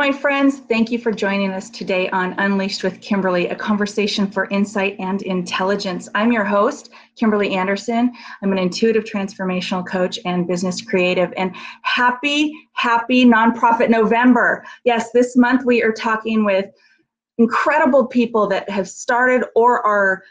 [0.00, 0.60] My friends.
[0.60, 5.20] Thank you for joining us today on Unleashed with Kimberly, a conversation for insight and
[5.20, 6.08] intelligence.
[6.14, 8.10] I'm your host, Kimberly Anderson.
[8.42, 11.34] I'm an intuitive transformational coach and business creative.
[11.36, 14.64] And happy, happy nonprofit November.
[14.86, 16.64] Yes, this month we are talking with
[17.36, 20.22] incredible people that have started or are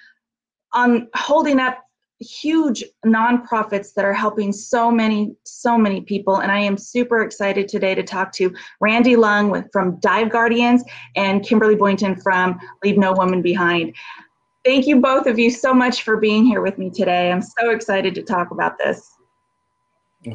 [0.73, 1.78] on holding up
[2.20, 6.38] huge nonprofits that are helping so many so many people.
[6.38, 10.84] And i am super excited today to talk to randy lung with, from dive guardians
[11.16, 13.95] and kimberly boynton from leave no woman behind.
[14.66, 17.31] Thank you both of you so much for being here with me today.
[17.31, 19.09] I'm so excited to talk about this.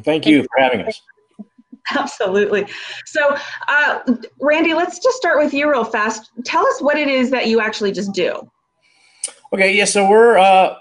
[0.03, 0.99] Thank you for having us.
[1.95, 2.65] Absolutely.
[3.05, 3.99] So uh,
[4.41, 6.31] randy let's just start with you real fast.
[6.43, 8.49] Tell us what it is that you actually just do.
[9.53, 10.75] Okay yeah so we're uh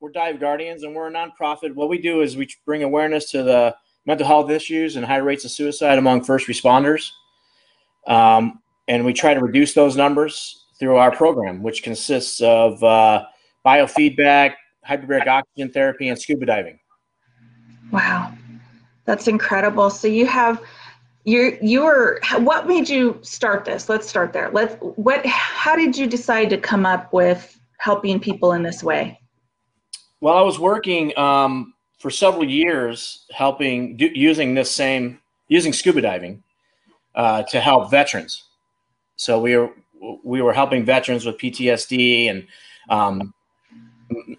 [0.00, 1.74] we're Dive Guardians, and we're a nonprofit.
[1.74, 3.74] What we do is we bring awareness to the
[4.06, 7.10] mental health issues and high rates of suicide among first responders.
[8.06, 13.24] Um, and we try to reduce those numbers through our program, which consists of uh,
[13.64, 14.54] biofeedback,
[14.86, 16.78] hyperbaric oxygen therapy, and scuba diving.
[17.90, 18.34] Wow,
[19.06, 19.88] that's incredible.
[19.88, 20.60] So you have
[21.24, 23.88] you you were what made you start this?
[23.88, 24.50] Let's start there.
[24.50, 29.18] Let's what how did you decide to come up with helping people in this way?
[30.24, 36.00] Well, I was working um, for several years helping do, using this same using scuba
[36.00, 36.42] diving
[37.14, 38.44] uh, to help veterans.
[39.16, 39.74] So we were
[40.24, 42.46] we were helping veterans with PTSD and
[42.88, 43.34] um,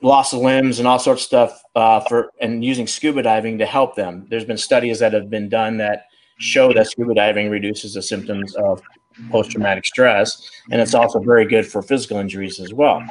[0.01, 3.65] loss of limbs and all sorts of stuff uh, for and using scuba diving to
[3.67, 4.25] help them.
[4.27, 6.07] There's been studies that have been done that
[6.39, 8.81] show that scuba diving reduces the symptoms of
[9.29, 13.03] post traumatic stress, and it's also very good for physical injuries as well.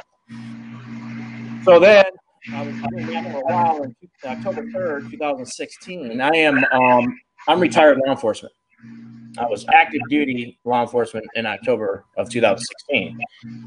[1.63, 2.03] So then
[2.53, 6.21] I was doing that for a while in October 3rd, 2016.
[6.21, 8.53] I am um, I'm retired law enforcement.
[9.37, 13.19] I was active duty law enforcement in October of 2016.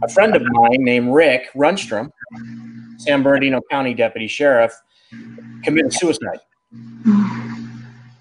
[0.03, 2.11] A friend of mine named Rick Runstrom,
[2.99, 4.73] San Bernardino County Deputy Sheriff,
[5.63, 6.41] committed suicide.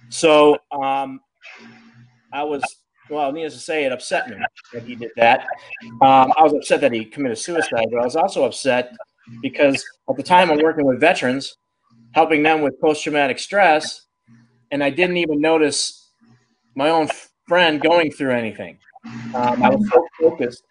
[0.09, 1.21] So um,
[2.33, 2.63] I was,
[3.09, 4.37] well, needless to say, it upset me
[4.73, 5.47] that he did that.
[6.01, 8.93] Um, I was upset that he committed suicide, but I was also upset
[9.41, 11.57] because at the time I'm working with veterans,
[12.11, 14.05] helping them with post traumatic stress,
[14.71, 16.11] and I didn't even notice
[16.75, 17.07] my own
[17.47, 18.77] friend going through anything.
[19.33, 20.63] Um, I was so focused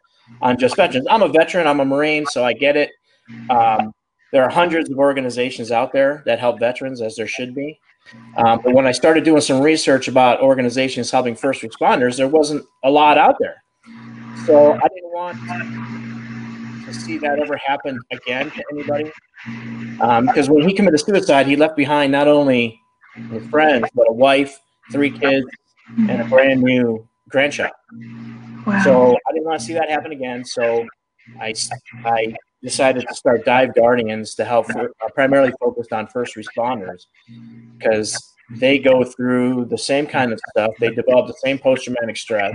[0.42, 1.06] on just veterans.
[1.10, 2.90] I'm a veteran, I'm a Marine, so I get it.
[3.50, 3.92] Um,
[4.32, 7.78] there are hundreds of organizations out there that help veterans, as there should be.
[8.36, 12.64] Um, but when I started doing some research about organizations helping first responders, there wasn't
[12.84, 13.62] a lot out there.
[14.44, 15.38] So I didn't want
[16.86, 19.12] to see that ever happen again to anybody.
[20.00, 22.80] Um, because when he committed suicide, he left behind not only
[23.30, 24.58] his friends, but a wife,
[24.90, 25.46] three kids,
[25.98, 27.72] and a brand new grandchild.
[28.66, 28.82] Wow.
[28.82, 30.44] So I didn't want to see that happen again.
[30.44, 30.86] So
[31.40, 31.54] I,
[32.04, 37.06] I decided to start Dive Guardians to help, uh, primarily focused on first responders,
[37.78, 40.72] because they go through the same kind of stuff.
[40.78, 42.52] They develop the same post traumatic stress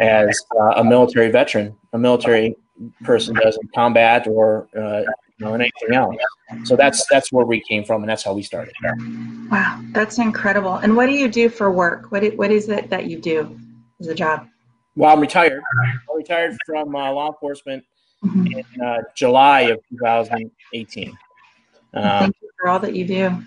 [0.00, 2.56] as uh, a military veteran, a military
[3.04, 5.00] person does in combat or uh,
[5.38, 6.16] you know anything else.
[6.64, 8.74] So that's that's where we came from, and that's how we started.
[9.50, 10.74] Wow, that's incredible.
[10.76, 12.10] And what do you do for work?
[12.10, 13.58] What what is it that you do
[14.00, 14.48] as a job?
[14.96, 15.62] Well, I'm retired.
[16.10, 17.84] I retired from uh, law enforcement
[18.24, 18.46] mm-hmm.
[18.46, 21.18] in uh, July of 2018.
[21.92, 23.42] Thank um, you for all that you do.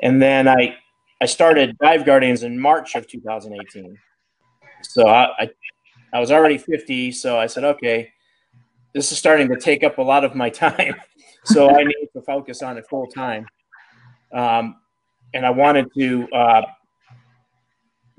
[0.00, 0.76] And then I
[1.20, 3.98] I started Dive Guardians in March of 2018.
[4.84, 5.50] So I, I
[6.14, 8.12] I was already 50, so I said, okay,
[8.94, 10.94] this is starting to take up a lot of my time.
[11.44, 13.46] so I need to focus on it full time.
[14.32, 14.76] Um,
[15.34, 16.62] and I wanted to uh,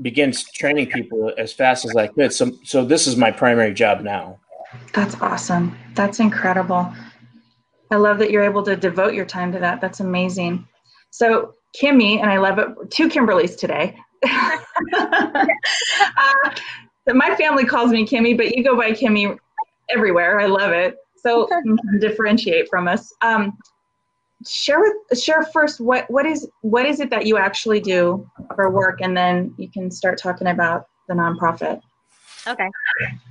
[0.01, 2.33] begin training people as fast as I could.
[2.33, 4.39] So, so this is my primary job now.
[4.91, 5.77] That's awesome.
[5.93, 6.93] That's incredible.
[7.91, 9.79] I love that you're able to devote your time to that.
[9.79, 10.67] That's amazing.
[11.11, 13.97] So, Kimmy, and I love it, two Kimberlys today.
[14.23, 14.57] Uh,
[17.13, 19.37] my family calls me Kimmy, but you go by Kimmy
[19.89, 20.39] everywhere.
[20.39, 20.97] I love it.
[21.17, 21.49] So
[21.99, 23.13] differentiate from us.
[23.21, 23.57] Um,
[24.47, 28.69] share with share first what what is what is it that you actually do for
[28.69, 31.81] work, and then you can start talking about the nonprofit.
[32.47, 32.69] Okay.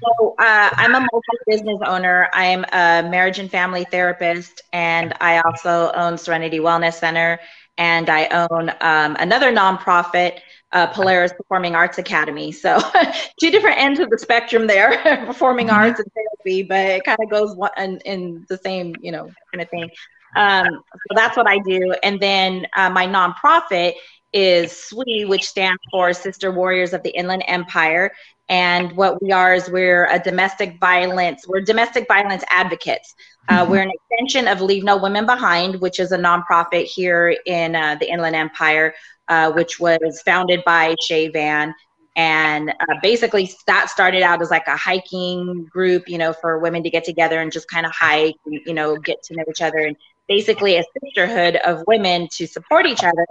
[0.02, 2.28] So uh, I'm a multi-business owner.
[2.32, 7.38] I'm a marriage and family therapist, and I also own Serenity Wellness Center,
[7.78, 10.40] and I own um, another nonprofit
[10.74, 12.52] uh, Polaris Performing Arts Academy.
[12.52, 12.78] So,
[13.40, 15.76] two different ends of the spectrum there, performing mm-hmm.
[15.76, 19.30] arts and therapy, but it kind of goes one in, in, the same, you know,
[19.52, 19.88] kind of thing.
[20.36, 21.94] Um, so that's what I do.
[22.02, 23.94] And then uh, my nonprofit
[24.32, 28.10] is SWE, which stands for Sister Warriors of the Inland Empire.
[28.48, 33.14] And what we are is we're a domestic violence, we're domestic violence advocates.
[33.48, 37.74] Uh, we're an extension of Leave No Women Behind, which is a nonprofit here in
[37.74, 38.94] uh, the Inland Empire,
[39.28, 41.74] uh, which was founded by Shay Van.
[42.16, 46.82] And uh, basically, that started out as like a hiking group, you know, for women
[46.84, 49.62] to get together and just kind of hike, and, you know, get to know each
[49.62, 49.96] other, and
[50.28, 53.26] basically a sisterhood of women to support each other.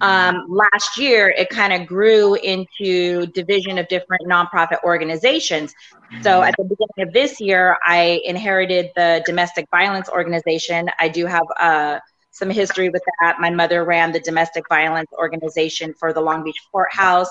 [0.00, 5.74] Um, last year, it kind of grew into division of different nonprofit organizations.
[6.22, 10.90] So at the beginning of this year, I inherited the domestic violence organization.
[10.98, 11.98] I do have uh,
[12.30, 13.40] some history with that.
[13.40, 17.30] My mother ran the domestic violence organization for the Long Beach courthouse.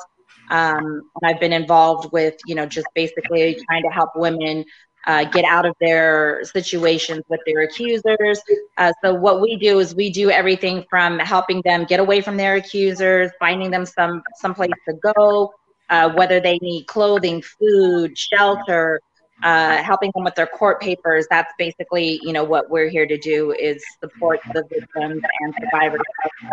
[0.49, 4.65] Um, and I've been involved with, you know, just basically trying to help women
[5.07, 8.41] uh, get out of their situations with their accusers.
[8.77, 12.37] Uh, so what we do is we do everything from helping them get away from
[12.37, 15.53] their accusers, finding them some someplace to go,
[15.89, 18.99] uh, whether they need clothing, food, shelter,
[19.43, 21.27] uh, helping them with their court papers.
[21.29, 26.01] That's basically, you know, what we're here to do is support the victims and survivors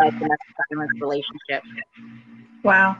[0.01, 1.67] of domestic violence relationships.
[2.63, 2.97] Wow.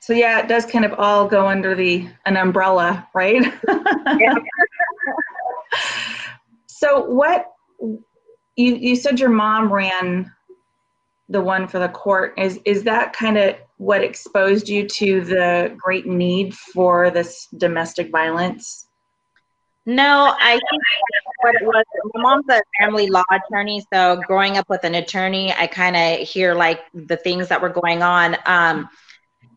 [0.00, 3.42] So yeah, it does kind of all go under the an umbrella, right?
[4.18, 4.34] Yeah.
[6.66, 7.52] so what
[8.56, 10.32] you you said your mom ran
[11.28, 12.34] the one for the court.
[12.38, 18.10] Is is that kind of what exposed you to the great need for this domestic
[18.10, 18.88] violence?
[19.88, 20.82] No, I think
[21.42, 21.84] what it was,
[22.14, 23.84] my mom's a family law attorney.
[23.92, 27.68] So growing up with an attorney, I kind of hear like the things that were
[27.68, 28.36] going on.
[28.46, 28.88] Um,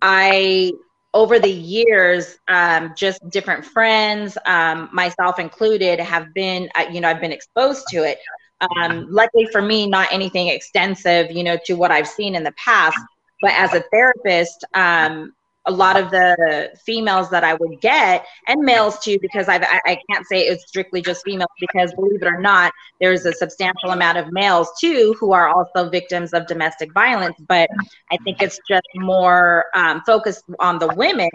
[0.01, 0.71] I,
[1.13, 7.09] over the years, um, just different friends, um, myself included, have been, uh, you know,
[7.09, 8.19] I've been exposed to it.
[8.61, 12.53] Um, luckily for me, not anything extensive, you know, to what I've seen in the
[12.53, 12.99] past.
[13.41, 15.33] But as a therapist, um,
[15.69, 19.79] a lot of the females that I would get, and males too, because I've, I,
[19.91, 23.91] I can't say it's strictly just females, because believe it or not, there's a substantial
[23.91, 27.37] amount of males too who are also victims of domestic violence.
[27.47, 27.69] But
[28.13, 31.29] I think it's just more um, focused on the women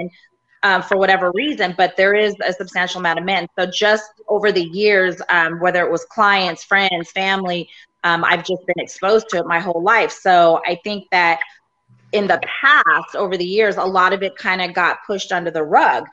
[0.65, 3.47] um, for whatever reason, but there is a substantial amount of men.
[3.59, 7.69] So just over the years, um, whether it was clients, friends, family,
[8.03, 10.11] um, I've just been exposed to it my whole life.
[10.11, 11.39] So I think that
[12.15, 15.51] in the past, over the years, a lot of it kind of got pushed under
[15.51, 16.05] the rug.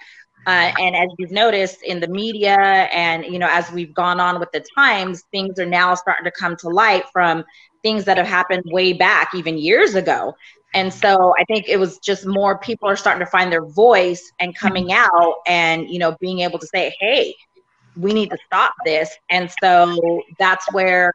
[0.48, 4.40] Uh, and as you've noticed in the media, and you know, as we've gone on
[4.40, 7.44] with the times, things are now starting to come to light from
[7.84, 10.34] things that have happened way back, even years ago.
[10.74, 14.32] And so I think it was just more people are starting to find their voice
[14.40, 17.36] and coming out and, you know, being able to say, hey,
[17.96, 19.10] we need to stop this.
[19.30, 21.12] And so that's where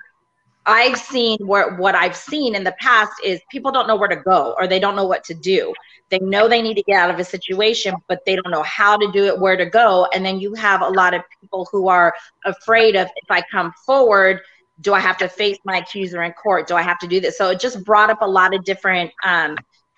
[0.66, 4.16] I've seen where what I've seen in the past is people don't know where to
[4.16, 5.72] go or they don't know what to do.
[6.10, 8.96] They know they need to get out of a situation, but they don't know how
[8.96, 10.08] to do it, where to go.
[10.12, 13.72] And then you have a lot of people who are afraid of if I come
[13.84, 14.40] forward,
[14.80, 16.66] do I have to face my accuser in court?
[16.66, 17.38] Do I have to do this?
[17.38, 19.56] So it just brought up a lot of different um,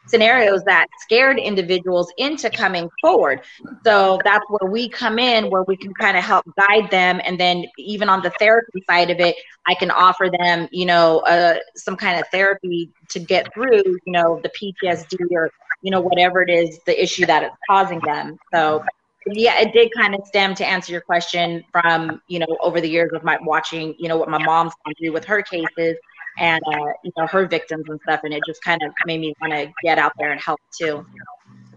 [0.09, 3.43] scenarios that scared individuals into coming forward.
[3.85, 7.21] So that's where we come in, where we can kind of help guide them.
[7.25, 9.37] And then even on the therapy side of it,
[9.67, 14.13] I can offer them, you know, uh, some kind of therapy to get through, you
[14.13, 15.51] know, the PTSD or,
[15.83, 18.39] you know, whatever it is, the issue that is causing them.
[18.53, 18.85] So
[19.27, 22.89] yeah, it did kind of stem to answer your question from, you know, over the
[22.89, 25.97] years of my watching, you know, what my mom's gone through with her cases
[26.39, 29.35] and uh, you know her victims and stuff and it just kind of made me
[29.41, 31.05] want to get out there and help too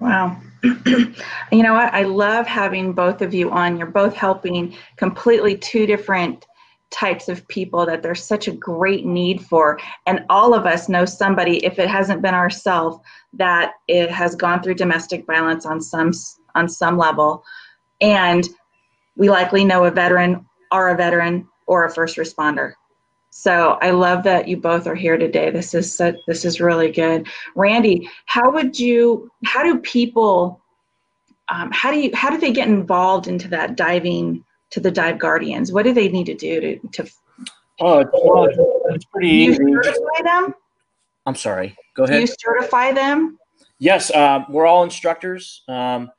[0.01, 0.41] Wow.
[0.63, 1.13] you
[1.51, 1.93] know what?
[1.93, 3.77] I love having both of you on.
[3.77, 6.47] You're both helping completely two different
[6.89, 9.79] types of people that there's such a great need for.
[10.07, 12.97] And all of us know somebody, if it hasn't been ourselves,
[13.33, 16.11] that it has gone through domestic violence on some
[16.55, 17.43] on some level.
[18.01, 18.49] And
[19.15, 22.73] we likely know a veteran, are a veteran, or a first responder.
[23.31, 25.49] So I love that you both are here today.
[25.49, 27.27] This is so, this is really good.
[27.55, 29.31] Randy, how would you?
[29.45, 30.61] How do people?
[31.49, 32.11] Um, how do you?
[32.13, 35.71] How do they get involved into that diving to the dive guardians?
[35.71, 37.03] What do they need to do to?
[37.03, 37.11] to
[37.79, 38.47] Oh, well,
[38.93, 39.63] it's pretty you easy.
[39.81, 40.53] certify them?
[41.25, 41.75] I'm sorry.
[41.95, 43.39] Go Do you certify them?
[43.79, 45.63] Yes, um, we're all instructors.
[45.67, 46.11] Um,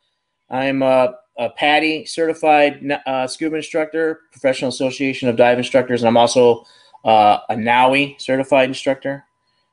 [0.50, 6.16] I'm a, a PADI certified uh, scuba instructor, Professional Association of Dive Instructors, and I'm
[6.16, 6.64] also
[7.04, 9.25] uh, a NAUI certified instructor,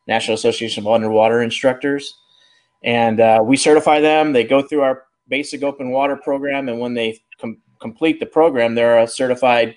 [0.08, 2.18] National Association of Underwater Instructors.
[2.84, 4.34] And uh, we certify them.
[4.34, 8.76] They go through our basic open water program, and when they com- complete the program,
[8.76, 9.76] they're a certified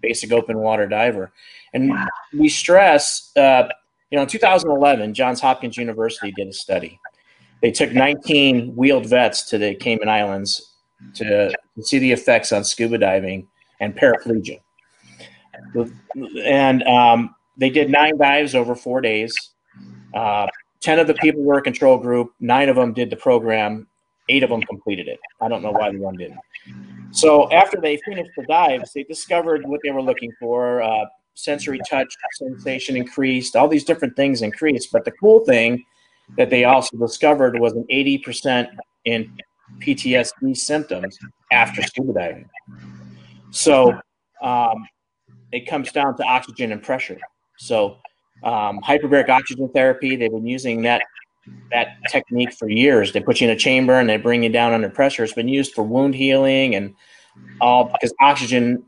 [0.00, 1.32] basic open water diver.
[1.72, 2.06] And Wow.
[2.36, 3.68] we stress, uh,
[4.10, 7.00] you know, in 2011, Johns Hopkins University did a study.
[7.62, 10.74] They took 19 wheeled vets to the Cayman Islands
[11.14, 13.48] to, to see the effects on scuba diving
[13.80, 14.60] and paraplegia.
[16.44, 19.34] And um, they did nine dives over four days.
[20.14, 20.46] Uh,
[20.80, 23.86] 10 of the people were a control group, nine of them did the program,
[24.28, 25.18] eight of them completed it.
[25.40, 26.38] I don't know why the one didn't.
[27.10, 30.82] So after they finished the dives, they discovered what they were looking for.
[30.82, 34.90] Uh, sensory touch sensation increased, all these different things increased.
[34.92, 35.84] But the cool thing
[36.36, 38.68] that they also discovered was an 80%
[39.04, 39.36] in
[39.78, 41.18] PTSD symptoms
[41.52, 42.48] after scuba diving.
[43.50, 43.98] So
[44.42, 44.86] um,
[45.54, 47.18] it comes down to oxygen and pressure.
[47.56, 47.98] So
[48.42, 51.02] um, hyperbaric oxygen therapy, they've been using that
[51.70, 53.12] that technique for years.
[53.12, 55.22] They put you in a chamber and they bring you down under pressure.
[55.22, 56.94] It's been used for wound healing and
[57.60, 58.82] all because oxygen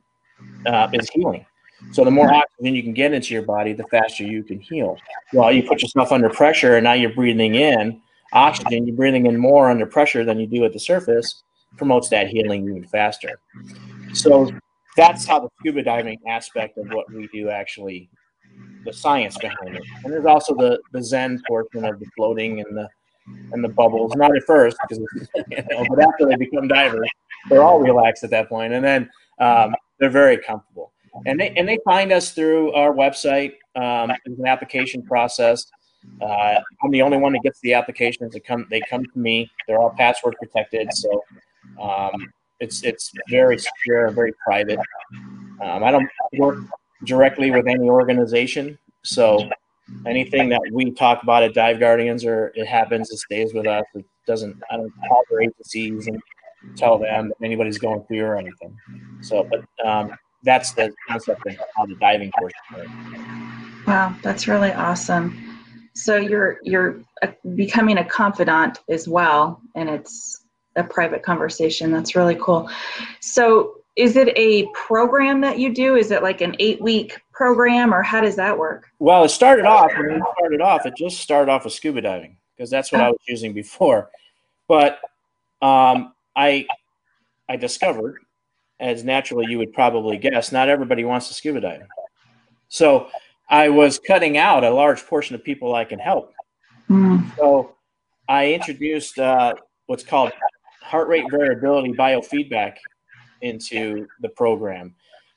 [0.66, 1.44] uh, is healing.
[1.92, 4.96] So the more oxygen you can get into your body, the faster you can heal.
[5.34, 8.00] Well, you put yourself under pressure and now you're breathing in
[8.32, 8.86] oxygen.
[8.86, 11.44] You're breathing in more under pressure than you do at the surface.
[11.76, 13.38] Promotes that healing even faster.
[14.14, 14.50] So
[14.96, 18.08] that's how the scuba diving aspect of what we do actually
[18.84, 19.82] the science behind it.
[20.04, 22.88] And there's also the, the Zen portion of the floating and the
[23.52, 24.14] and the bubbles.
[24.14, 25.04] Not at first, because
[25.50, 27.08] you know, but after they become divers,
[27.48, 29.10] they're all relaxed at that point, and then
[29.40, 30.92] um, they're very comfortable.
[31.26, 33.54] And they and they find us through our website.
[33.74, 35.66] Um, there's an application process.
[36.20, 38.32] Uh, I'm the only one that gets the applications.
[38.34, 39.50] That come they come to me.
[39.66, 41.24] They're all password protected, so
[41.80, 44.78] um, it's it's very secure, very private.
[45.62, 46.08] Um, I don't
[46.38, 46.58] work
[47.04, 48.78] directly with any organization.
[49.04, 49.48] So
[50.06, 53.84] anything that we talk about at Dive Guardians or it happens, it stays with us.
[53.94, 56.20] It doesn't, I don't call their agencies and
[56.76, 58.76] tell them that anybody's going through or anything.
[59.20, 62.58] So, but um, that's the concept of how the diving portion.
[63.86, 65.42] Wow, that's really awesome.
[65.94, 70.45] So you're you're uh, becoming a confidant as well, and it's
[70.76, 71.90] a private conversation.
[71.90, 72.70] That's really cool.
[73.20, 75.96] So is it a program that you do?
[75.96, 78.90] Is it like an eight week program or how does that work?
[78.98, 82.36] Well, it started off when we started off, it just started off with scuba diving
[82.54, 84.10] because that's what I was using before.
[84.68, 85.00] But
[85.62, 86.66] um, I
[87.48, 88.18] I discovered,
[88.80, 91.86] as naturally you would probably guess, not everybody wants to scuba dive.
[92.68, 93.08] So
[93.48, 96.34] I was cutting out a large portion of people I can help.
[96.90, 97.34] Mm.
[97.36, 97.76] So
[98.28, 99.54] I introduced uh,
[99.86, 100.32] what's called
[100.86, 102.76] heart rate variability biofeedback
[103.42, 104.94] into the program.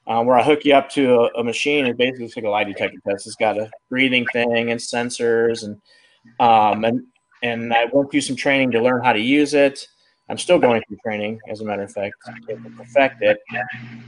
[0.08, 2.50] Um, where I hook you up to a, a machine and basically it's like a
[2.50, 3.28] lie detector test.
[3.28, 5.80] It's got a breathing thing and sensors and
[6.40, 7.04] um, and
[7.44, 9.88] and I went through some training to learn how to use it.
[10.30, 12.16] I'm still going through training, as a matter of fact,
[12.48, 13.40] to perfect it.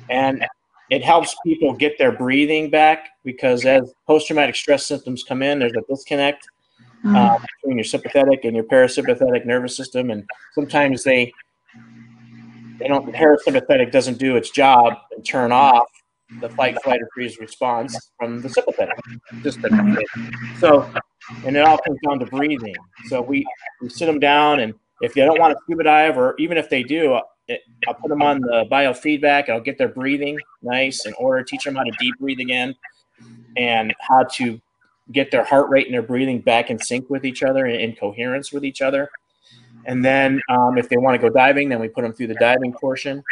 [0.10, 0.46] And
[0.90, 5.74] it helps people get their breathing back because as post-traumatic stress symptoms come in, there's
[5.74, 6.48] a disconnect
[7.06, 11.32] uh, between your sympathetic and your parasympathetic nervous system, and sometimes they
[12.80, 15.88] they don't the parasympathetic doesn't do its job and turn off
[16.40, 18.98] the fight, flight, or freeze response from the sympathetic.
[19.42, 19.60] Just
[20.60, 20.90] so,
[21.46, 22.76] and it all comes down to breathing.
[23.08, 23.46] So we,
[23.82, 26.70] we sit them down, and if they don't want to scuba dive, or even if
[26.70, 27.14] they do,
[27.88, 29.50] I'll put them on the biofeedback.
[29.50, 32.76] I'll get their breathing nice in order, teach them how to deep breathe again,
[33.58, 34.62] and how to
[35.12, 37.96] get their heart rate and their breathing back in sync with each other and in
[37.96, 39.10] coherence with each other.
[39.86, 42.36] And then um, if they want to go diving, then we put them through the
[42.36, 43.24] diving portion.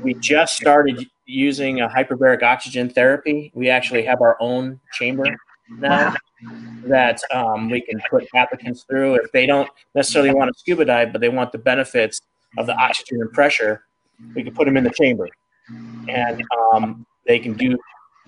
[0.00, 3.50] We just started using a hyperbaric oxygen therapy.
[3.54, 5.26] We actually have our own chamber
[5.70, 6.14] now
[6.84, 11.12] that um, we can put applicants through if they don't necessarily want to scuba dive,
[11.12, 12.20] but they want the benefits
[12.56, 13.82] of the oxygen and pressure.
[14.34, 15.28] We can put them in the chamber,
[16.08, 16.42] and
[16.72, 17.76] um, they can do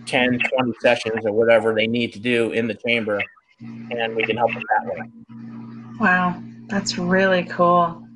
[0.06, 3.22] 10, 20 sessions or whatever they need to do in the chamber,
[3.60, 5.10] and we can help them that way.
[5.98, 6.42] Wow.
[6.70, 8.06] That's really cool.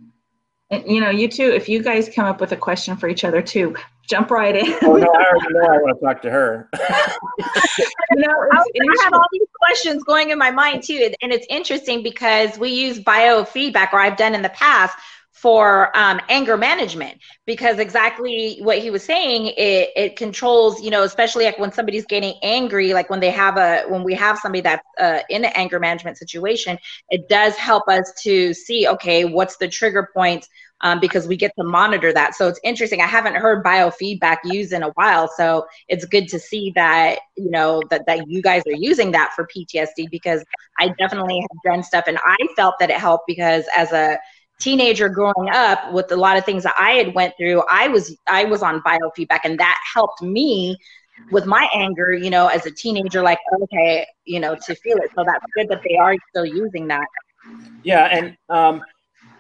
[0.71, 3.25] And, you know, you two, if you guys come up with a question for each
[3.25, 3.75] other too,
[4.09, 4.73] jump right in.
[4.83, 6.69] oh, no, I already know I want to talk to her.
[6.79, 11.13] you know, I, I have all these questions going in my mind too.
[11.21, 14.97] And it's interesting because we use biofeedback, or I've done in the past,
[15.45, 21.03] for um, anger management because exactly what he was saying it, it controls you know
[21.03, 24.63] especially like when somebody's getting angry like when they have a when we have somebody
[24.63, 26.79] that's uh, in an anger management situation
[27.11, 30.49] it does help us to see okay what's the trigger points
[30.81, 32.35] um, because we get to monitor that.
[32.35, 33.01] So it's interesting.
[33.01, 37.51] I haven't heard biofeedback used in a while so it's good to see that you
[37.51, 40.45] know that, that you guys are using that for ptsd because
[40.79, 44.19] i definitely have done stuff and i felt that it helped because as a
[44.61, 48.17] teenager growing up with a lot of things that I had went through, I was
[48.27, 50.77] I was on biofeedback and that helped me
[51.31, 55.11] with my anger, you know, as a teenager, like, okay, you know, to feel it.
[55.15, 57.07] So that's good that they are still using that.
[57.83, 58.07] Yeah.
[58.07, 58.83] And um,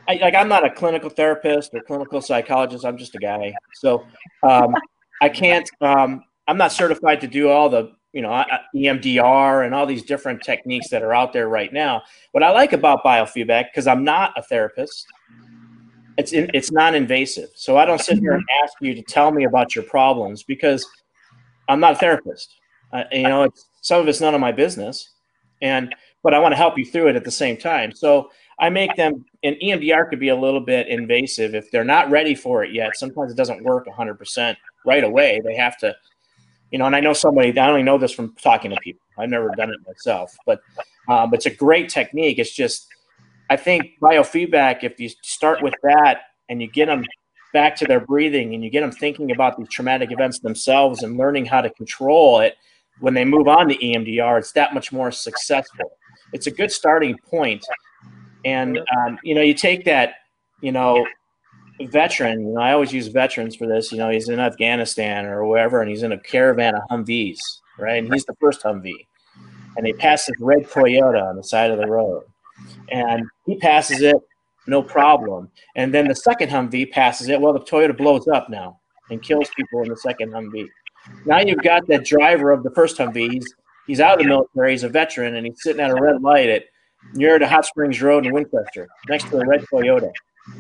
[0.07, 2.85] I, like I'm not a clinical therapist or clinical psychologist.
[2.85, 3.55] I'm just a guy.
[3.75, 4.07] So
[4.43, 4.75] um,
[5.21, 5.69] I can't.
[5.81, 8.45] Um, I'm not certified to do all the you know
[8.75, 12.03] EMDR and all these different techniques that are out there right now.
[12.33, 15.07] What I like about biofeedback because I'm not a therapist.
[16.17, 19.45] It's in, it's non-invasive, so I don't sit here and ask you to tell me
[19.45, 20.87] about your problems because
[21.69, 22.55] I'm not a therapist.
[22.93, 25.11] Uh, you know, it's, some of it's none of my business,
[25.61, 25.93] and
[26.23, 27.93] but I want to help you through it at the same time.
[27.93, 32.11] So I make them, and EMDR could be a little bit invasive if they're not
[32.11, 32.97] ready for it yet.
[32.97, 34.57] Sometimes it doesn't work 100%
[34.87, 35.41] right away.
[35.45, 35.95] They have to,
[36.75, 39.07] you know, and I know somebody, I only know this from talking to people.
[39.17, 40.61] I've never done it myself, but
[41.09, 42.41] um, it's a great technique.
[42.41, 42.89] It's just,
[43.49, 47.05] I think biofeedback, if you start with that and you get them
[47.53, 51.17] back to their breathing and you get them thinking about these traumatic events themselves and
[51.17, 52.57] learning how to control it
[52.99, 55.93] when they move on to EMDR, it's that much more successful
[56.35, 57.17] it's a good starting.
[58.45, 60.17] And um, you know, you take that,
[60.61, 61.07] you know,
[61.83, 62.47] veteran.
[62.47, 63.93] You know, I always use veterans for this.
[63.93, 67.39] You know, he's in Afghanistan or wherever, and he's in a caravan of Humvees,
[67.79, 68.03] right?
[68.03, 69.07] And he's the first Humvee,
[69.77, 72.25] and they pass this red Toyota on the side of the road,
[72.91, 74.17] and he passes it,
[74.67, 75.51] no problem.
[75.77, 77.41] And then the second Humvee passes it.
[77.41, 80.69] Well, the Toyota blows up now and kills people in the second Humvee.
[81.27, 83.33] Now you've got that driver of the first Humvee.
[83.33, 83.55] He's
[83.87, 84.71] he's out of the military.
[84.73, 86.65] He's a veteran, and he's sitting at a red light at
[87.13, 90.11] near to Hot Springs Road in Winchester, next to a red Toyota.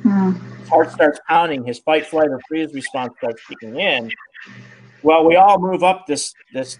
[0.02, 0.32] Hmm.
[0.68, 1.64] Heart starts pounding.
[1.64, 4.10] His fight, flight, or freeze response starts kicking in.
[5.02, 6.78] Well, we all move up this this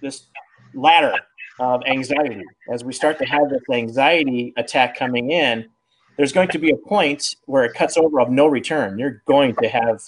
[0.00, 0.26] this
[0.74, 1.14] ladder
[1.60, 5.68] of anxiety as we start to have this anxiety attack coming in.
[6.16, 8.98] There's going to be a point where it cuts over of no return.
[8.98, 10.00] You're going to have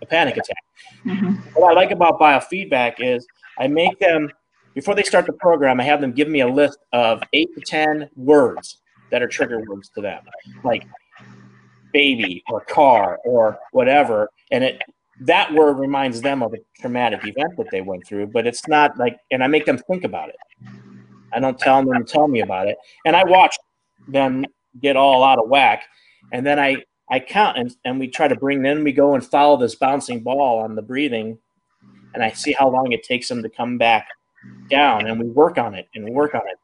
[0.00, 0.64] a panic attack.
[1.04, 1.34] Mm-hmm.
[1.54, 3.26] What I like about biofeedback is
[3.58, 4.30] I make them
[4.74, 7.60] before they start the program, I have them give me a list of eight to
[7.60, 8.80] 10 words
[9.10, 10.24] that are trigger words to them,
[10.64, 10.86] like
[11.92, 14.28] baby or car or whatever.
[14.50, 14.82] And it,
[15.20, 18.98] that word reminds them of a traumatic event that they went through, but it's not
[18.98, 20.36] like, and I make them think about it.
[21.32, 22.76] I don't tell them to tell me about it.
[23.06, 23.56] And I watch
[24.08, 24.44] them
[24.80, 25.84] get all out of whack.
[26.32, 29.24] And then I, I count and, and we try to bring them, we go and
[29.24, 31.38] follow this bouncing ball on the breathing.
[32.14, 34.08] And I see how long it takes them to come back
[34.68, 36.58] down and we work on it and work on it.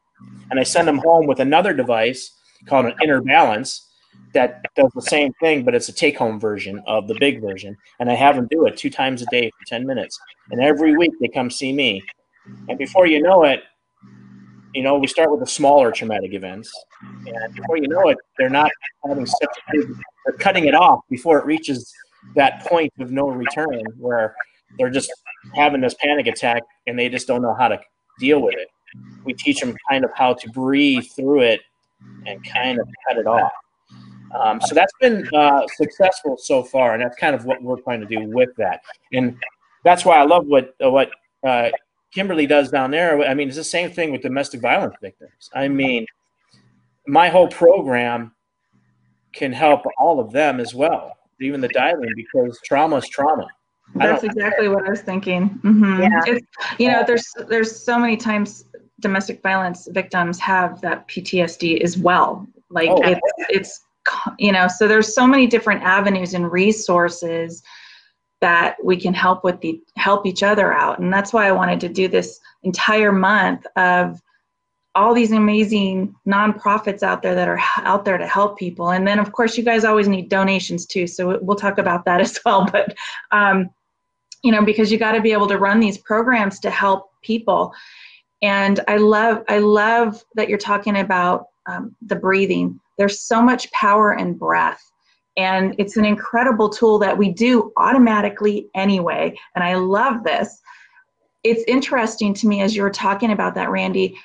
[0.50, 2.32] And I send them home with another device
[2.66, 3.87] called an inner balance
[4.34, 7.76] that does the same thing, but it's a take home version of the big version.
[7.98, 10.18] And I have them do it two times a day for 10 minutes.
[10.50, 12.02] And every week they come see me.
[12.68, 13.62] And before you know it,
[14.74, 16.70] you know, we start with the smaller traumatic events.
[17.26, 18.70] And before you know it, they're not
[19.06, 19.88] having such big,
[20.24, 21.92] they're cutting it off before it reaches
[22.34, 24.34] that point of no return where
[24.78, 25.10] they're just
[25.54, 27.80] having this panic attack and they just don't know how to
[28.18, 28.68] deal with it.
[29.24, 31.60] We teach them kind of how to breathe through it
[32.26, 33.52] and kind of cut it off.
[34.34, 38.00] Um, so that's been uh, successful so far, and that's kind of what we're trying
[38.00, 38.82] to do with that.
[39.12, 39.36] And
[39.84, 41.10] that's why I love what uh, what
[41.46, 41.70] uh,
[42.12, 43.22] Kimberly does down there.
[43.22, 45.50] I mean, it's the same thing with domestic violence victims.
[45.54, 46.06] I mean,
[47.06, 48.34] my whole program
[49.32, 53.46] can help all of them as well, even the dialing, because trauma is trauma.
[53.94, 55.50] That's exactly what I was thinking.
[55.64, 56.02] Mm-hmm.
[56.02, 56.20] Yeah.
[56.26, 56.46] It's,
[56.78, 58.64] you know, there's there's so many times
[59.00, 62.46] domestic violence victims have that PTSD as well.
[62.70, 63.80] Like oh, it's it's
[64.38, 67.62] you know, so there's so many different avenues and resources
[68.40, 71.80] that we can help with the help each other out, and that's why I wanted
[71.80, 74.20] to do this entire month of
[74.94, 78.90] all these amazing nonprofits out there that are out there to help people.
[78.90, 81.06] And then of course you guys always need donations too.
[81.06, 82.66] So we'll talk about that as well.
[82.70, 82.96] But
[83.30, 83.70] um,
[84.42, 87.72] you know because you got to be able to run these programs to help people.
[88.40, 93.70] And i love i love that you're talking about um, the breathing there's so much
[93.72, 94.82] power in breath.
[95.36, 99.38] And it's an incredible tool that we do automatically anyway.
[99.54, 100.60] And i love this.
[101.44, 104.18] It's interesting to me as you were talking about that randy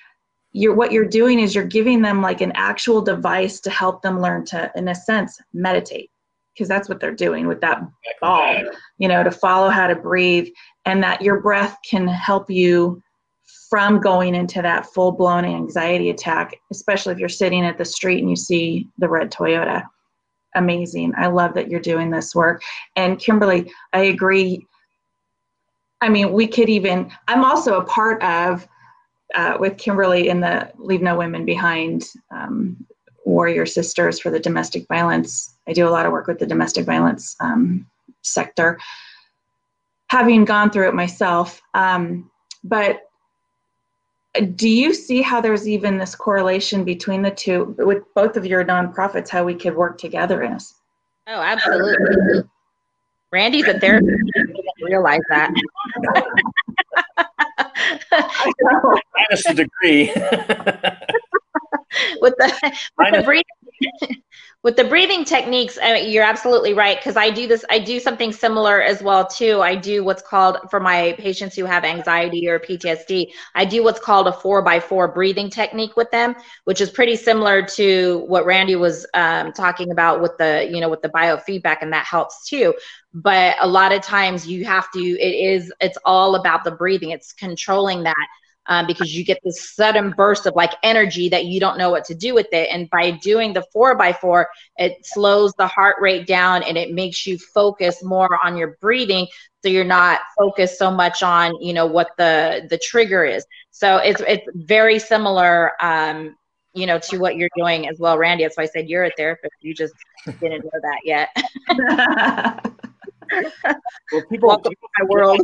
[0.54, 4.22] you're what you're doing is you're giving them like an actual device to help them
[4.22, 6.10] learn to in a sense meditate.
[6.54, 7.82] Because that's what they're doing with that
[8.22, 8.62] ball,
[9.00, 10.48] you know, to follow how to breathe
[10.86, 13.02] and that your breath can help you
[13.74, 18.20] from going into that full blown anxiety attack, especially if you're sitting at the street
[18.20, 19.84] and you see the red Toyota.
[20.54, 21.12] Amazing.
[21.18, 22.62] I love that you're doing this work.
[22.96, 24.64] And Kimberly, I agree.
[26.02, 28.68] I mean, we could even, I'm also a part of,
[29.34, 32.78] uh, with Kimberly in the Leave No Women Behind um,
[33.26, 35.58] warrior sisters for the domestic violence.
[35.68, 37.88] I do a lot of work with the domestic violence um,
[38.22, 38.78] sector,
[40.12, 41.60] having gone through it myself.
[41.74, 42.30] Um,
[42.64, 43.02] but
[44.56, 48.66] do you see how there's even this correlation between the two with both of your
[48.66, 50.76] nonprofits, how we could work together in this?
[51.28, 52.44] Oh, absolutely.
[53.32, 54.24] Randy's a therapist.
[54.36, 55.54] He didn't realize that.
[59.30, 60.12] Minus a degree.
[62.22, 63.44] with the with the breathing
[64.64, 68.00] with the breathing techniques I mean, you're absolutely right because i do this i do
[68.00, 69.62] something similar as well too.
[69.62, 74.00] I do what's called for my patients who have anxiety or ptsd i do what's
[74.00, 78.46] called a four by four breathing technique with them which is pretty similar to what
[78.46, 82.48] randy was um, talking about with the you know with the biofeedback and that helps
[82.48, 82.74] too.
[83.14, 87.12] But a lot of times you have to it is it's all about the breathing.
[87.12, 88.28] It's controlling that
[88.68, 92.06] um, because you get this sudden burst of like energy that you don't know what
[92.06, 92.70] to do with it.
[92.72, 94.48] And by doing the four by four,
[94.78, 99.28] it slows the heart rate down and it makes you focus more on your breathing.
[99.64, 103.46] So you're not focused so much on, you know, what the the trigger is.
[103.72, 106.36] So it's it's very similar, um,
[106.74, 108.44] you know, to what you're doing as well, Randy.
[108.44, 109.54] That's why I said you're a therapist.
[109.62, 109.94] You just
[110.40, 111.30] didn't know that yet.
[114.12, 115.42] well, people, Welcome people to my world.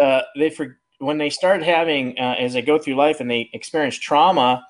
[0.00, 3.48] uh, they for, when they start having uh, as they go through life and they
[3.52, 4.66] experience trauma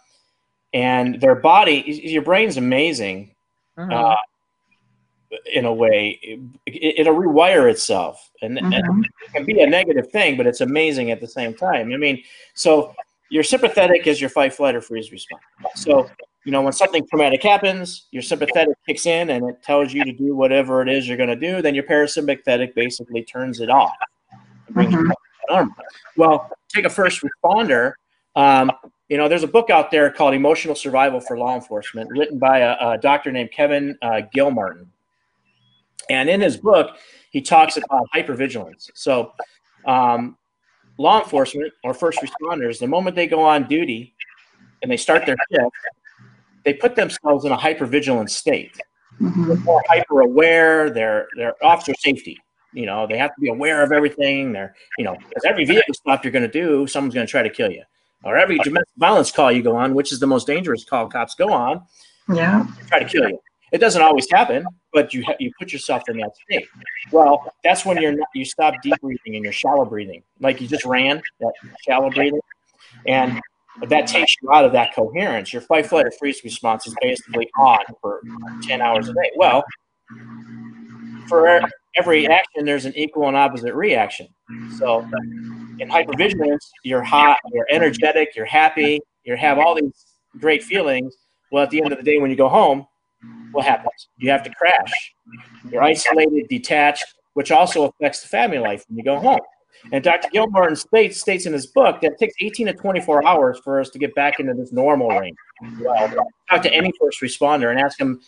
[0.75, 3.35] and their body your brain's amazing
[3.79, 3.93] Mhm.
[3.93, 4.17] uh,
[5.53, 6.19] in a way.
[6.67, 8.31] It, will rewire itself.
[8.43, 9.05] And, and Mhm.
[9.05, 11.93] it can be a negative thing but it's amazing at the same time.
[11.93, 12.23] I mean
[12.55, 12.95] so
[13.31, 15.43] your sympathetic is your fight flight or freeze response.
[15.77, 16.11] So
[16.45, 20.13] you know when something traumatic happens your sympathetic kicks in and it tells you to
[20.13, 23.93] do whatever it is you're going to do then your parasympathetic basically turns it off.
[24.69, 25.11] It brings you
[25.49, 25.75] Normal.
[26.17, 27.95] well take a first responder
[28.37, 28.71] um,
[29.09, 32.59] you know, there's a book out there called Emotional Survival for Law Enforcement, written by
[32.59, 34.87] a, a doctor named Kevin uh, Gilmartin.
[36.11, 36.97] And in his book,
[37.31, 38.91] he talks about hypervigilance.
[38.95, 39.33] So,
[39.87, 40.37] um,
[40.99, 44.15] law enforcement or first responders, the moment they go on duty
[44.83, 45.71] and they start their shift,
[46.65, 48.79] they put themselves in a hypervigilant state.
[49.21, 49.65] Mhm.
[49.65, 50.91] More hyper aware.
[50.91, 52.39] They're they're officer safety.
[52.79, 54.53] You know, they have to be aware of everything.
[54.53, 57.43] They're you know, because every vehicle stop you're going to do, someone's going to try
[57.43, 57.83] to kill you
[58.25, 61.35] or every domestic violence call you go on, which is the most dangerous call cops
[61.35, 61.83] go on,
[62.29, 62.67] Yeah.
[62.89, 63.39] try to kill you.
[63.71, 66.67] It doesn't always happen, but you ha- you put yourself in that state.
[67.13, 70.67] Well, that's when you're not, you stop deep breathing and you're shallow breathing, like you
[70.67, 71.53] just ran that
[71.87, 72.41] shallow breathing,
[73.07, 73.41] and
[73.89, 75.53] that takes you out of that coherence.
[75.53, 78.23] Your fight, flight, or freeze response is basically on for
[78.63, 79.31] ten hours a day.
[79.37, 79.63] Well,
[81.29, 81.61] for
[81.97, 84.29] every action, there's an equal and opposite reaction.
[84.79, 85.01] So
[85.79, 90.07] in hypervigilance, you're hot, you're energetic, you're happy, you have all these
[90.39, 91.15] great feelings.
[91.51, 92.87] Well, at the end of the day, when you go home,
[93.53, 94.09] what happens?
[94.19, 95.15] You have to crash.
[95.71, 99.41] You're isolated, detached, which also affects the family life when you go home.
[99.93, 100.29] And Dr.
[100.33, 103.91] Gilmartin states states in his book that it takes 18 to 24 hours for us
[103.91, 105.37] to get back into this normal range.
[105.81, 106.13] Well,
[106.51, 108.21] talk to any first responder and ask them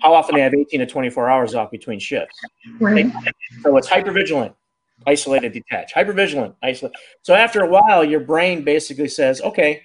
[0.00, 2.38] how often they have 18 to 24 hours off between shifts.
[2.80, 3.10] Right.
[3.62, 4.54] So it's hypervigilant,
[5.06, 5.94] isolated, detached.
[5.94, 6.96] Hypervigilant, isolated.
[7.22, 9.82] So after a while, your brain basically says, okay,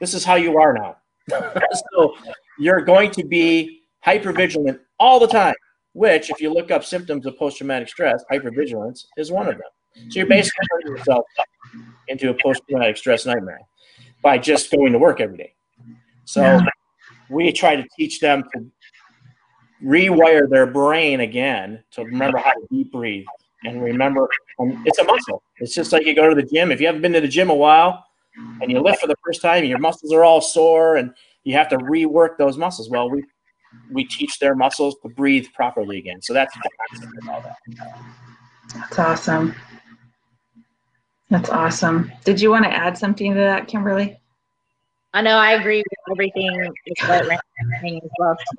[0.00, 0.96] this is how you are now.
[1.94, 2.14] so
[2.58, 5.54] you're going to be hypervigilant all the time,
[5.94, 10.08] which, if you look up symptoms of post traumatic stress, hypervigilance is one of them.
[10.10, 11.24] So you're basically turning yourself
[12.08, 13.60] into a post traumatic stress nightmare
[14.22, 15.54] by just going to work every day.
[16.24, 16.60] So Yeah.
[17.28, 18.70] we try to teach them to
[19.84, 23.26] rewire their brain again to remember how to deep breathe
[23.64, 24.28] and remember
[24.84, 27.12] it's a muscle it's just like you go to the gym if you haven't been
[27.12, 28.04] to the gym a while
[28.60, 31.12] and you lift for the first time your muscles are all sore and
[31.44, 33.24] you have to rework those muscles well we
[33.90, 37.54] we teach their muscles to breathe properly again so that's that
[38.74, 39.54] That's awesome.
[41.30, 42.12] That's awesome.
[42.24, 44.20] Did you want to add something to that, Kimberly?
[45.14, 48.36] I know I agree with everything as well.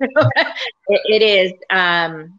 [0.88, 2.38] it, it is, um,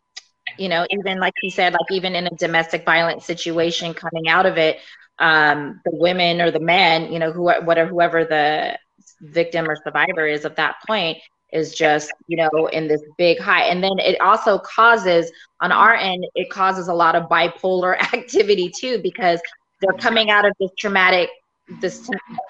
[0.58, 4.46] you know, even like he said, like even in a domestic violence situation, coming out
[4.46, 4.78] of it,
[5.20, 8.78] um, the women or the men, you know, who whatever whoever the
[9.22, 11.18] victim or survivor is at that point
[11.52, 15.94] is just you know in this big high and then it also causes on our
[15.96, 19.40] end it causes a lot of bipolar activity too because
[19.80, 21.30] they're coming out of this traumatic
[21.82, 22.10] this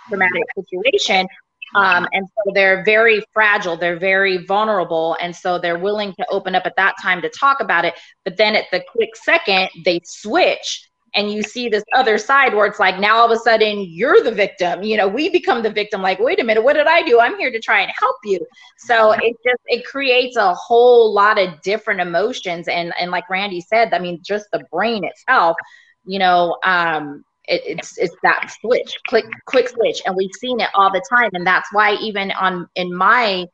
[0.09, 1.27] traumatic situation
[1.73, 6.55] um, and so they're very fragile they're very vulnerable and so they're willing to open
[6.55, 7.93] up at that time to talk about it.
[8.23, 12.65] But then at the quick second they switch and you see this other side where
[12.65, 14.83] it's like now all of a sudden you're the victim.
[14.83, 16.01] You know we become the victim.
[16.01, 17.19] Like wait a minute what did i do?
[17.19, 18.39] I'm here to try and help you.
[18.77, 22.67] So it just it creates a whole lot of different emotions.
[22.67, 25.57] And and like randy said i mean just the brain itself
[26.05, 30.69] you know um it, it's it's that switch, click, quick switch, and we've seen it
[30.75, 33.45] all the time, and that's why even on in my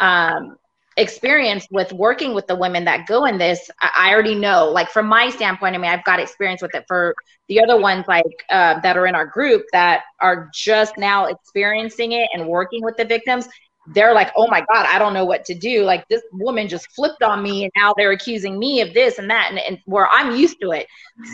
[0.00, 0.56] um,
[0.96, 5.06] experience with working with the women that go in this, I, already know, like from
[5.06, 6.84] my standpoint, I mean, I've got experience with it.
[6.88, 7.14] For
[7.48, 12.12] the other ones, like uh, that are in our group that are just now experiencing
[12.12, 13.48] it and working with the victims,
[13.88, 15.84] they're like, oh my God, I don't know what to do.
[15.84, 19.30] Like this woman just flipped on me and now they're accusing me of this and
[19.30, 20.86] that and, and where I'm used to it.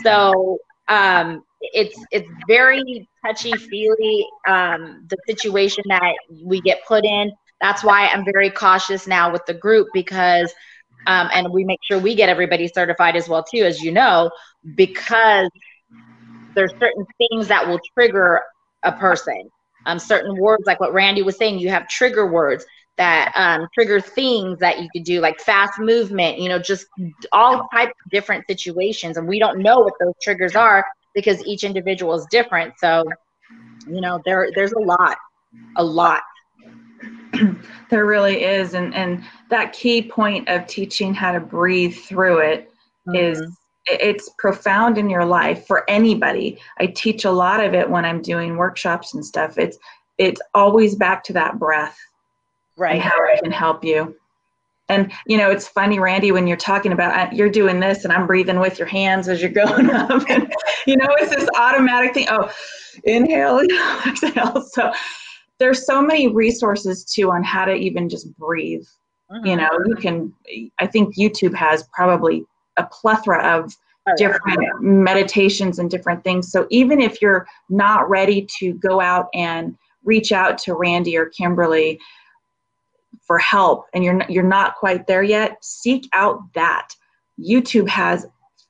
[0.03, 7.31] So um it's it's very touchy feely um the situation that we get put in.
[7.61, 10.53] That's why I'm very cautious now with the group because
[11.07, 14.29] um and we make sure we get everybody certified as well too, as you know,
[14.75, 15.49] because
[16.55, 18.41] there's certain things that will trigger
[18.83, 19.49] a person
[19.85, 22.65] um, certain words, like what Randy was saying, you have trigger words
[22.97, 26.85] that um, trigger things that you could do, like fast movement, you know, just
[27.31, 29.17] all types of different situations.
[29.17, 30.85] And we don't know what those triggers are
[31.17, 32.75] because each individual is different.
[32.77, 33.03] So,
[33.87, 35.17] you know, there there's a lot,
[35.75, 36.21] a lot.
[37.89, 38.75] there really is.
[38.75, 42.71] And and that key point of teaching how to breathe through it
[43.07, 43.15] mm-hmm.
[43.15, 43.41] is
[43.87, 48.21] it's profound in your life for anybody i teach a lot of it when i'm
[48.21, 49.77] doing workshops and stuff it's
[50.17, 51.97] it's always back to that breath
[52.75, 54.13] right and how it can help you
[54.89, 58.25] and you know it's funny randy when you're talking about you're doing this and i'm
[58.27, 60.23] breathing with your hands as you're going up.
[60.29, 60.51] And,
[60.85, 62.27] you know it's this automatic thing.
[62.29, 62.51] Oh
[63.03, 63.59] inhale
[64.07, 64.65] exhale.
[64.71, 64.91] So
[65.59, 68.85] there's so many resources too on how to even just breathe.
[69.29, 69.45] Mm-hmm.
[69.45, 70.33] you know you can
[70.79, 72.45] i think youtube has probably
[72.77, 73.75] a plethora of
[74.07, 76.51] oh, different meditations and different things.
[76.51, 81.25] So even if you're not ready to go out and reach out to Randy or
[81.25, 81.99] Kimberly
[83.21, 86.89] for help and you're not, you're not quite there yet, seek out that.
[87.39, 88.25] YouTube has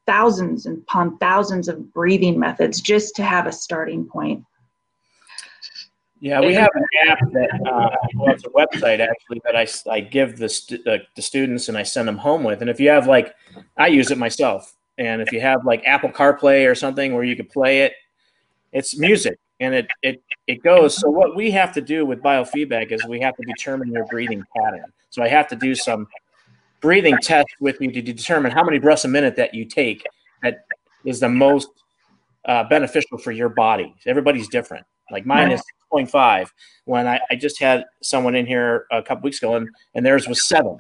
[0.06, 4.44] thousands and upon thousands of breathing methods just to have a starting point.
[6.20, 10.00] Yeah, we have an app that uh, well, it's a website actually that I, I
[10.00, 12.62] give the, stu- uh, the students and I send them home with.
[12.62, 13.36] And if you have like,
[13.78, 14.76] I use it myself.
[14.98, 17.94] And if you have like Apple CarPlay or something where you could play it,
[18.72, 20.98] it's music and it, it, it goes.
[20.98, 24.44] So what we have to do with biofeedback is we have to determine your breathing
[24.56, 24.86] pattern.
[25.10, 26.08] So I have to do some
[26.80, 30.06] breathing tests with you to determine how many breaths a minute that you take
[30.44, 30.66] that
[31.06, 31.70] is the most
[32.46, 33.94] uh, beneficial for your body.
[34.06, 34.86] Everybody's different.
[35.12, 36.50] Like mine is 6.5
[36.86, 40.28] when I, I just had someone in here a couple weeks ago and, and theirs
[40.28, 40.78] was seven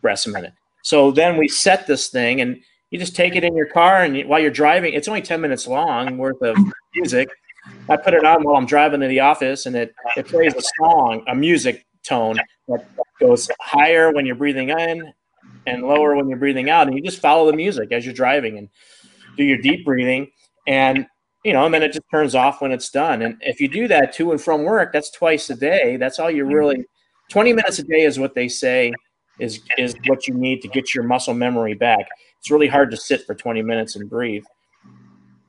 [0.00, 0.52] breaths a minute.
[0.82, 2.58] So then we set this thing and
[2.90, 5.66] you just take it in your car and while you're driving, it's only 10 minutes
[5.66, 6.56] long worth of
[6.94, 7.28] music.
[7.88, 10.62] I put it on while I'm driving to the office and it, it plays a
[10.78, 12.36] song, a music tone
[12.68, 12.86] that
[13.18, 15.12] goes higher when you're breathing in
[15.66, 16.86] and lower when you're breathing out.
[16.86, 18.68] And you just follow the music as you're driving and
[19.36, 20.30] do your deep breathing.
[20.66, 21.06] And
[21.44, 23.22] you know, and then it just turns off when it's done.
[23.22, 25.96] And if you do that to and from work, that's twice a day.
[25.96, 26.84] That's all you really
[27.30, 28.92] 20 minutes a day is what they say
[29.38, 32.06] is is what you need to get your muscle memory back.
[32.38, 34.44] It's really hard to sit for 20 minutes and breathe.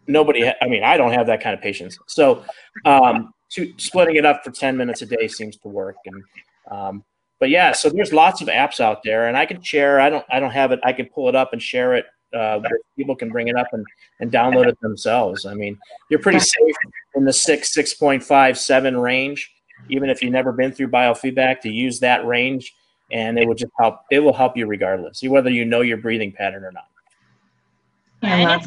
[0.09, 1.97] Nobody, I mean, I don't have that kind of patience.
[2.07, 2.43] So,
[2.85, 5.95] um, to, splitting it up for 10 minutes a day seems to work.
[6.05, 6.23] And,
[6.69, 7.03] um,
[7.39, 9.99] but yeah, so there's lots of apps out there, and I can share.
[9.99, 10.79] I don't, I don't have it.
[10.83, 12.61] I can pull it up and share it uh,
[12.95, 13.85] people can bring it up and,
[14.19, 15.45] and download it themselves.
[15.45, 15.77] I mean,
[16.09, 16.75] you're pretty safe
[17.15, 19.51] in the six, 6.5, seven range,
[19.89, 22.75] even if you've never been through biofeedback to use that range
[23.11, 26.31] and it will just help, it will help you regardless, whether you know your breathing
[26.31, 26.88] pattern or not.
[28.21, 28.59] Yeah,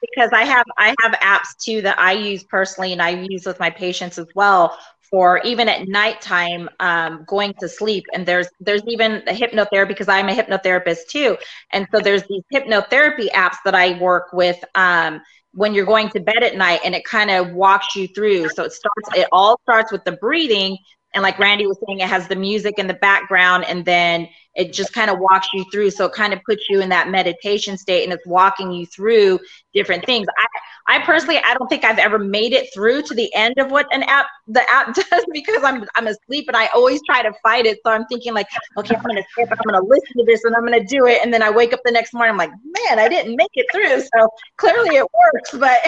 [0.00, 3.58] because I have I have apps too that I use personally and I use with
[3.58, 4.78] my patients as well
[5.12, 8.04] for even at nighttime um, going to sleep.
[8.14, 11.36] And there's there's even a hypnotherapy because i'm a hypnotherapist too.
[11.72, 15.20] And so there's these hypnotherapy apps that i work with um,
[15.52, 18.48] when you're going to bed at night and it kind of walks you through.
[18.48, 20.78] So it starts it all starts with the breathing.
[21.14, 24.72] And like randy was saying it has the music in the background and then it
[24.72, 25.90] just kind of walks you through.
[25.90, 29.38] So it kind of puts you in that meditation state and it's walking you through
[29.72, 30.26] different things.
[30.38, 30.46] I
[30.88, 33.86] i personally i don't think i've ever made it through to the end of what
[33.94, 37.66] an app the app does because i'm i'm asleep and i always try to fight
[37.66, 37.78] it.
[37.84, 40.64] So i'm thinking like okay i'm gonna skip i'm gonna listen to this and i'm
[40.64, 41.20] gonna do it.
[41.22, 43.66] And then i wake up the next morning i'm like man i didn't make it
[43.72, 44.00] through.
[44.00, 45.78] So clearly it works but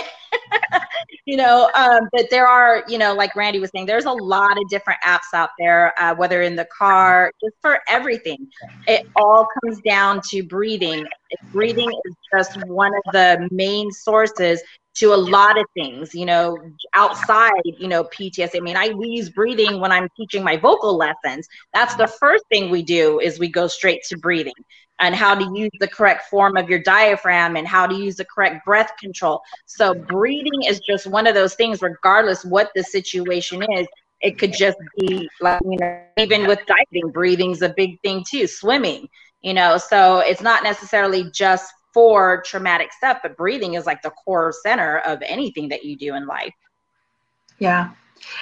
[1.27, 4.53] you know um, but there are you know like randy was saying there's a lot
[4.53, 8.48] of different apps out there uh, whether in the car just for everything
[8.87, 11.05] it all comes down to breathing.
[11.53, 14.62] Breathing is just one of the main sources
[14.97, 16.57] to a lot of things, you know,
[16.95, 18.59] outside, you know, PTSD.
[18.59, 21.49] I mean, I we use breathing when I'm teaching my vocal lessons.
[21.73, 24.55] That's the first thing we do is we go straight to breathing
[25.01, 28.25] and how to use the correct form of your diaphragm and how to use the
[28.33, 29.40] correct breath control.
[29.67, 33.87] So breathing is just one of those things, regardless what the situation is.
[34.25, 38.47] It could just be like, you know, even with diving, breathing's a big thing too,
[38.47, 39.07] swimming,
[39.43, 44.11] you know, so it's not necessarily just for traumatic stuff, but breathing is like the
[44.11, 46.55] core center of anything that you do in life.
[47.59, 47.91] Yeah.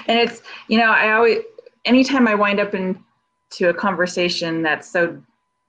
[0.06, 1.38] And it's, you know, I always,
[1.84, 5.20] anytime I wind up into a conversation that's so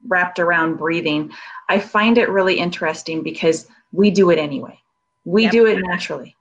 [0.08, 1.32] wrapped around breathing,
[1.69, 4.80] I find it really interesting because we do it anyway.
[5.26, 5.52] We Yep.
[5.52, 6.36] do it naturally.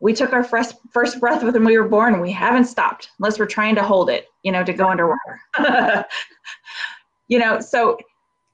[0.00, 3.46] We took our first first breath when we were born we haven't stopped unless we're
[3.46, 5.40] trying to hold it, you know, to go underwater.
[7.28, 7.98] you know, so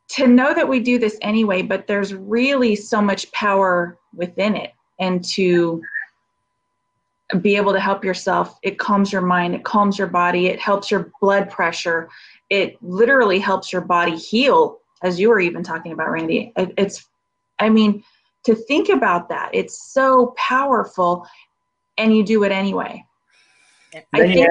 [0.09, 4.72] to know that we do this anyway, but there's really so much power within it
[4.98, 5.83] and to
[7.40, 8.59] be able to help yourself.
[8.62, 12.09] It calms your mind, it calms your body, it helps your blood pressure.
[12.50, 16.52] It literally helps your body heal, as you were even talking about, Randy.
[16.57, 17.07] It, it's,
[17.59, 18.04] I mean,
[18.44, 21.26] to think about that, it's so powerful,
[21.98, 23.04] and you do it anyway.
[24.12, 24.48] I think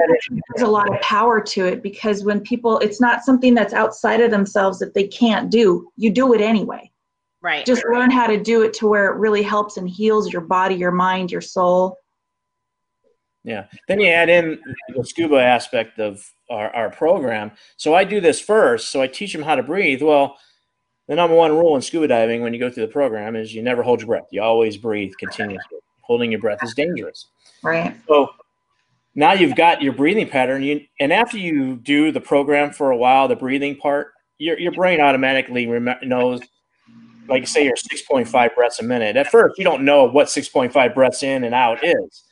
[0.48, 4.20] there's a lot of power to it because when people, it's not something that's outside
[4.20, 5.92] of themselves that they can't do.
[5.96, 6.90] You do it anyway.
[7.42, 7.66] Right.
[7.66, 10.76] Just learn how to do it to where it really helps and heals your body,
[10.76, 11.98] your mind, your soul.
[13.42, 13.66] Yeah.
[13.86, 14.58] Then you add in
[14.96, 17.52] the scuba aspect of our, our program.
[17.76, 18.88] So I do this first.
[18.90, 20.00] So I teach them how to breathe.
[20.00, 20.38] Well,
[21.08, 23.62] the number one rule in scuba diving when you go through the program is you
[23.62, 24.26] never hold your breath.
[24.30, 25.78] You always breathe continuously.
[26.00, 27.26] Holding your breath is dangerous.
[27.62, 27.96] Right.
[28.08, 28.28] So
[29.14, 30.62] now you've got your breathing pattern.
[30.62, 34.72] You and after you do the program for a while, the breathing part, your your
[34.72, 36.40] brain automatically rem- knows.
[37.26, 39.16] Like say you're 6.5 breaths a minute.
[39.16, 42.24] At first, you don't know what 6.5 breaths in and out is,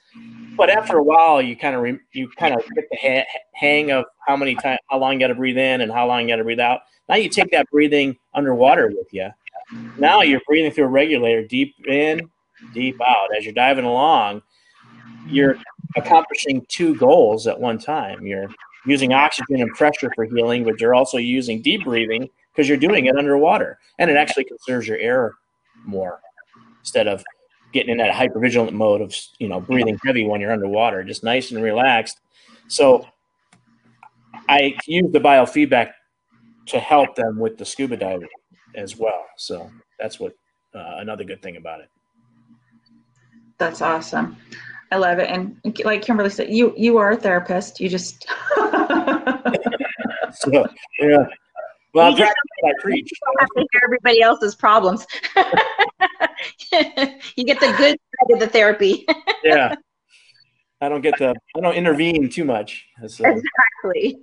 [0.57, 3.91] but after a while, you kind of re- you kind of get the ha- hang
[3.91, 6.29] of how many time, how long you got to breathe in and how long you
[6.29, 6.81] got to breathe out.
[7.09, 9.29] Now you take that breathing underwater with you.
[9.99, 12.31] Now you're breathing through a regulator, deep in,
[12.75, 13.35] deep out.
[13.37, 14.43] As you're diving along,
[15.27, 15.57] you're
[15.97, 18.27] accomplishing two goals at one time.
[18.27, 18.49] You're
[18.87, 23.07] using oxygen and pressure for healing, but you're also using deep breathing because you're doing
[23.07, 25.35] it underwater, and it actually conserves your air
[25.85, 26.21] more
[26.81, 27.25] instead of
[27.73, 31.51] getting in that hypervigilant mode of you know breathing heavy when you're underwater, just nice
[31.51, 32.21] and relaxed.
[32.69, 33.07] So
[34.49, 35.93] I use the biofeedback
[36.67, 38.29] to help them with the scuba diving
[38.75, 39.25] as well.
[39.37, 40.33] So that's what
[40.75, 41.89] uh, another good thing about it.
[43.59, 44.37] That's awesome.
[44.91, 45.29] I love it.
[45.31, 47.81] And like Kimberly said, you you are a therapist.
[47.81, 48.27] You just
[50.35, 50.51] So
[51.01, 51.27] yeah.
[51.95, 53.11] Well, You just- that's what I preach.
[53.39, 55.07] Have to hear everybody else's problems.
[57.37, 59.07] you get the good side of the therapy.
[59.45, 59.75] Yeah.
[60.81, 61.35] I don't get to.
[61.57, 62.87] I don't intervene too much.
[63.07, 64.21] So, uh, exactly.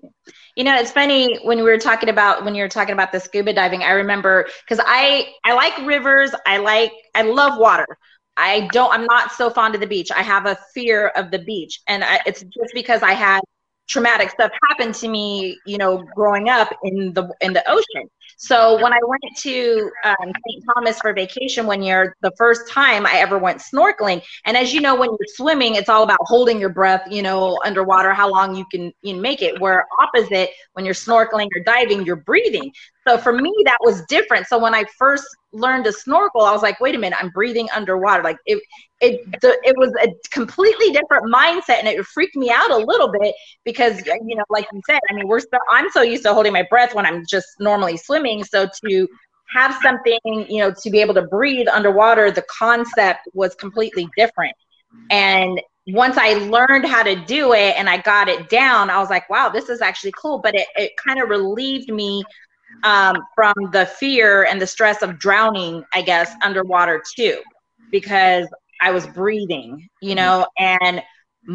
[0.55, 3.19] You know, it's funny when we were talking about when you were talking about the
[3.19, 3.83] scuba diving.
[3.83, 6.31] I remember because I I like rivers.
[6.45, 7.87] I like I love water.
[8.35, 8.91] I don't.
[8.93, 10.11] I'm not so fond of the beach.
[10.11, 13.41] I have a fear of the beach, and I, it's just because I had
[13.87, 15.57] traumatic stuff happen to me.
[15.65, 18.09] You know, growing up in the in the ocean.
[18.41, 20.63] So when I went to um, St.
[20.73, 24.79] Thomas for vacation one year, the first time I ever went snorkeling, and as you
[24.79, 28.55] know, when you're swimming, it's all about holding your breath, you know, underwater, how long
[28.55, 29.59] you can you know, make it.
[29.59, 32.71] Where opposite, when you're snorkeling or diving, you're breathing.
[33.09, 34.45] So for me, that was different.
[34.45, 37.67] So when I first learned to snorkel, I was like, wait a minute, I'm breathing
[37.75, 38.21] underwater.
[38.21, 38.61] Like it,
[39.01, 43.33] it, it was a completely different mindset, and it freaked me out a little bit
[43.65, 46.33] because uh, you know, like you said, I mean, we're so I'm so used to
[46.35, 48.43] holding my breath when I'm just normally swimming.
[48.43, 49.07] So to
[49.55, 54.55] have something, you know, to be able to breathe underwater, the concept was completely different.
[55.09, 59.09] And once I learned how to do it and I got it down, I was
[59.09, 60.37] like, wow, this is actually cool.
[60.37, 62.23] But it, it kind of relieved me
[62.83, 67.41] um, from the fear and the stress of drowning, I guess, underwater too,
[67.91, 68.47] because
[68.81, 71.03] I was breathing, you know, and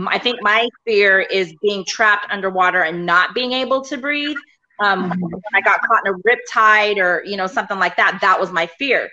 [0.08, 4.36] I think my fear is being trapped underwater and not being able to breathe.
[4.82, 8.18] Um, when I got caught in a rip tide or you know something like that,
[8.20, 9.08] that was my fear.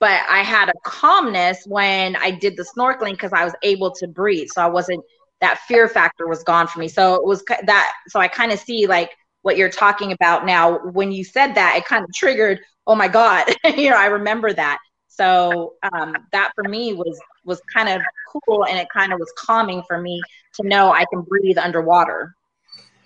[0.00, 4.08] But I had a calmness when I did the snorkeling because I was able to
[4.08, 5.04] breathe, so I wasn't
[5.40, 6.88] that fear factor was gone for me.
[6.88, 7.92] So it was that.
[8.08, 9.10] So I kind of see like
[9.46, 10.80] what you're talking about now.
[10.90, 12.58] When you said that, it kind of triggered.
[12.88, 14.78] Oh my God, you know, I remember that.
[15.06, 19.32] So um, that for me was was kind of cool, and it kind of was
[19.38, 20.20] calming for me
[20.54, 22.34] to know I can breathe underwater.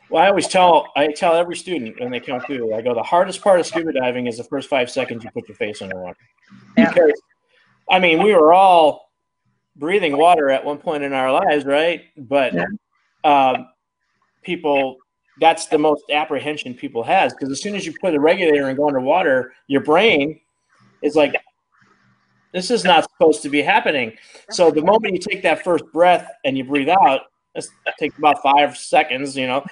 [0.08, 3.02] well, I always tell I tell every student when they come through, I go, the
[3.02, 6.16] hardest part of scuba diving is the first five seconds you put your face underwater.
[6.74, 6.88] Yeah.
[6.88, 7.20] Because,
[7.90, 9.10] I mean, we were all
[9.76, 12.04] breathing water at one point in our lives, right?
[12.16, 12.64] But Yeah.
[13.24, 13.68] um,
[14.42, 14.96] people
[15.40, 18.76] that's the most apprehension people has because as soon as you put a regulator and
[18.76, 20.38] go underwater, your brain
[21.02, 21.34] is like,
[22.52, 24.12] this is not supposed to be happening.
[24.50, 27.22] So the moment you take that first breath and you breathe out,
[27.54, 27.66] it
[27.98, 29.64] takes about five seconds, you know,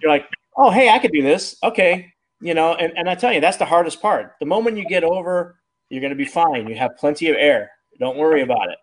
[0.00, 1.56] you're like, oh, hey, I could do this.
[1.62, 2.12] Okay.
[2.40, 4.34] You know, and, and I tell you, that's the hardest part.
[4.40, 5.58] The moment you get over,
[5.90, 6.66] you're going to be fine.
[6.66, 7.70] You have plenty of air.
[8.00, 8.78] Don't worry about it.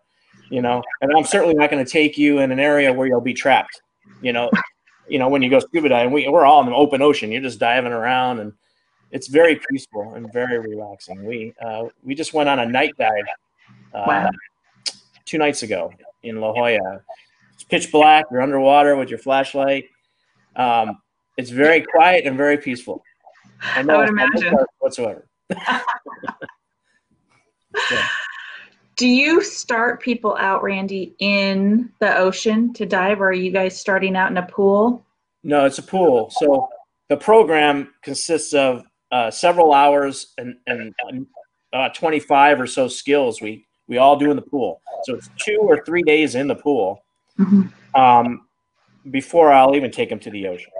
[0.50, 3.20] You know, and I'm certainly not going to take you in an area where you'll
[3.20, 3.80] be trapped.
[4.20, 4.50] You know,
[5.08, 7.30] you know, when you go scuba diving, we, we're all in the open ocean.
[7.32, 8.52] You're just diving around and
[9.10, 11.24] it's very peaceful and very relaxing.
[11.24, 13.24] We, uh, we just went on a night dive
[13.94, 14.30] uh, Wow.
[15.26, 15.92] two nights ago
[16.22, 17.02] in La Jolla.
[17.54, 18.26] It's pitch black.
[18.30, 19.84] You're underwater with your flashlight.
[20.56, 20.98] Um,
[21.36, 23.02] it's very quiet and very peaceful.
[23.76, 24.54] And I would imagine.
[24.78, 25.26] whatsoever.
[27.90, 28.06] Yeah.
[29.02, 33.76] Do you start people out, Randy, in the ocean to dive, or are you guys
[33.76, 35.04] starting out in a pool?
[35.42, 36.30] No, it's a pool.
[36.30, 36.68] So
[37.08, 41.26] the program consists of uh, several hours and, and
[41.72, 44.80] uh, 25 or so skills we, we all do in the pool.
[45.02, 47.02] So it's two or three days in the pool
[47.96, 48.46] um,
[49.10, 50.70] before I'll even take them to the ocean.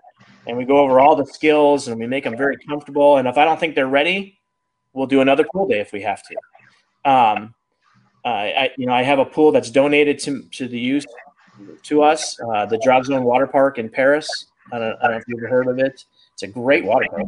[0.47, 3.17] And we go over all the skills and we make them very comfortable.
[3.17, 4.39] And if I don't think they're ready,
[4.93, 7.11] we'll do another pool day if we have to.
[7.11, 7.55] Um,
[8.25, 11.07] uh, I, you know, I have a pool that's donated to, to the youth
[11.85, 14.29] to us, uh, the Drop Zone Water Park in Perris.
[14.73, 16.05] I don't, I don't know if you've ever heard of it.
[16.33, 17.27] It's a great water park,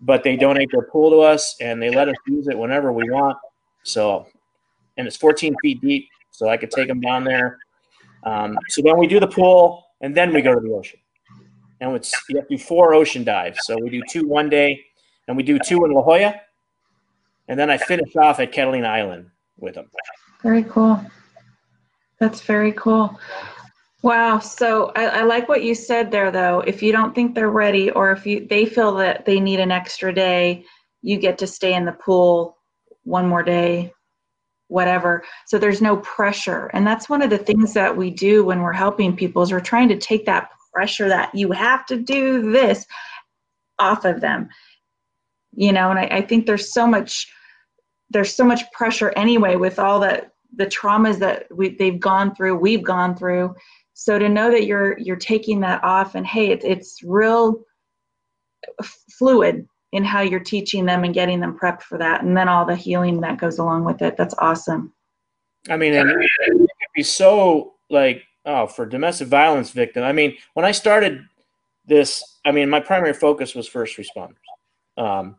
[0.00, 3.08] but they donate their pool to us and they let us use it whenever we
[3.10, 3.38] want.
[3.84, 4.26] So,
[4.96, 7.58] and it's 14 feet deep, so I could take them down there.
[8.24, 10.98] Um, so then we do the pool and then we go to the ocean.
[11.80, 13.58] And it's you have to do four ocean dives.
[13.62, 14.84] So we do two one day,
[15.26, 16.40] and we do two in La Jolla,
[17.48, 19.90] and then I finish off at Catalina Island with them.
[20.44, 21.00] Very cool.
[22.20, 23.18] That's very cool.
[24.02, 24.38] Wow.
[24.40, 26.60] So I, I like what you said there, though.
[26.60, 29.72] If you don't think they're ready, or if you they feel that they need an
[29.72, 30.66] extra day,
[31.00, 32.58] you get to stay in the pool
[33.04, 33.90] one more day,
[34.68, 35.24] whatever.
[35.46, 38.72] So there's no pressure, and that's one of the things that we do when we're
[38.72, 42.84] helping people is we're trying to take that pressure that you have to do this
[43.78, 44.50] off of them.
[45.54, 47.26] You know, and I, I think there's so much
[48.10, 52.56] there's so much pressure anyway with all the the traumas that we they've gone through
[52.56, 53.54] we've gone through
[53.92, 57.60] so to know that you're you're taking that off and hey it, it's real
[59.18, 62.64] fluid in how you're teaching them and getting them prepped for that and then all
[62.64, 64.92] the healing that goes along with it that's awesome
[65.68, 70.02] I mean, and it could be so like, oh, for domestic violence victim.
[70.02, 71.24] I mean, when I started
[71.86, 74.34] this, I mean, my primary focus was first responders.
[74.96, 75.36] Um,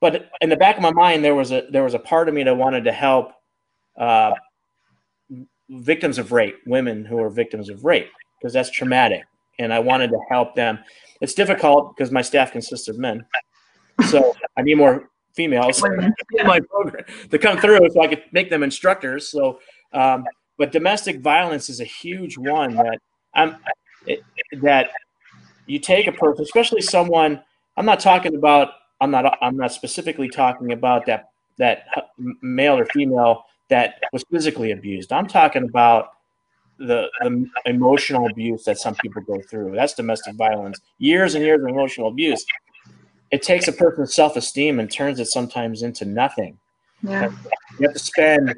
[0.00, 2.34] but in the back of my mind, there was a there was a part of
[2.34, 3.32] me that wanted to help
[3.98, 4.32] uh,
[5.70, 9.24] victims of rape, women who are victims of rape, because that's traumatic,
[9.58, 10.78] and I wanted to help them.
[11.20, 13.24] It's difficult because my staff consists of men,
[14.08, 18.50] so I need more females in my program to come through so I could make
[18.50, 19.28] them instructors.
[19.28, 19.58] So,
[19.92, 20.24] um,
[20.58, 22.98] but domestic violence is a huge one that
[23.34, 23.56] I'm
[24.06, 24.22] it,
[24.62, 24.90] that
[25.66, 27.42] you take a person, especially someone.
[27.76, 28.70] I'm not talking about.
[29.00, 29.36] I'm not.
[29.42, 31.86] I'm not specifically talking about that that
[32.42, 35.12] male or female that was physically abused.
[35.12, 36.10] I'm talking about
[36.78, 39.74] the, the emotional abuse that some people go through.
[39.74, 40.80] That's domestic violence.
[40.98, 42.44] Years and years of emotional abuse.
[43.30, 46.58] It takes a person's self-esteem and turns it sometimes into nothing.
[47.02, 47.30] yeah
[47.78, 48.54] You have to spend.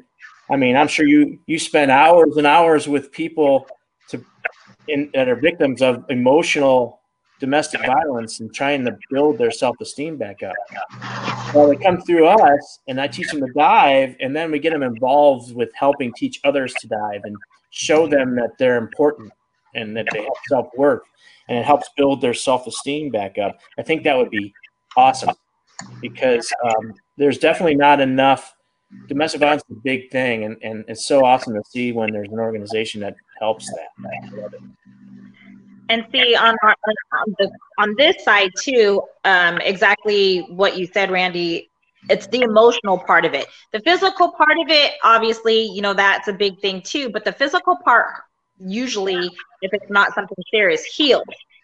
[0.49, 3.67] I mean, I'm sure you you spend hours and hours with people
[4.09, 4.23] to
[4.87, 6.96] in, that are victims of emotional
[7.39, 10.55] domestic violence and trying to build their self-esteem back up.
[11.53, 14.73] Well, they come through us, and I teach them to dive, and then we get
[14.73, 17.35] them involved with helping teach others to dive and
[17.69, 19.31] show them that they're important
[19.75, 21.03] and that they have self-worth,
[21.47, 23.59] and it helps build their self-esteem back up.
[23.77, 24.53] I think that would be
[24.95, 25.35] awesome
[26.01, 28.55] because um, there's definitely not enough.
[29.07, 32.29] Domestic violence is a big thing, and, and it's so awesome to see when there's
[32.29, 33.89] an organization that helps that.
[35.89, 36.75] And see on our,
[37.13, 41.69] on, the, on this side too, um, exactly what you said, Randy.
[42.09, 43.47] It's the emotional part of it.
[43.73, 47.09] The physical part of it, obviously, you know that's a big thing too.
[47.09, 48.07] But the physical part,
[48.59, 49.29] usually,
[49.61, 51.23] if it's not something serious, heals.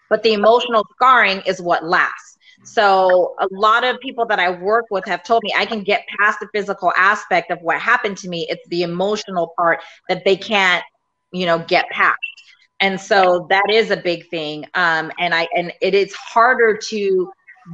[0.10, 2.38] But the emotional scarring is what lasts.
[2.64, 6.06] So a lot of people that I work with have told me I can get
[6.20, 8.48] past the physical aspect of what happened to me.
[8.50, 10.84] It's the emotional part that they can't,
[11.32, 12.18] you know, get past
[12.84, 17.32] and so that is a big thing um, and i and it is harder to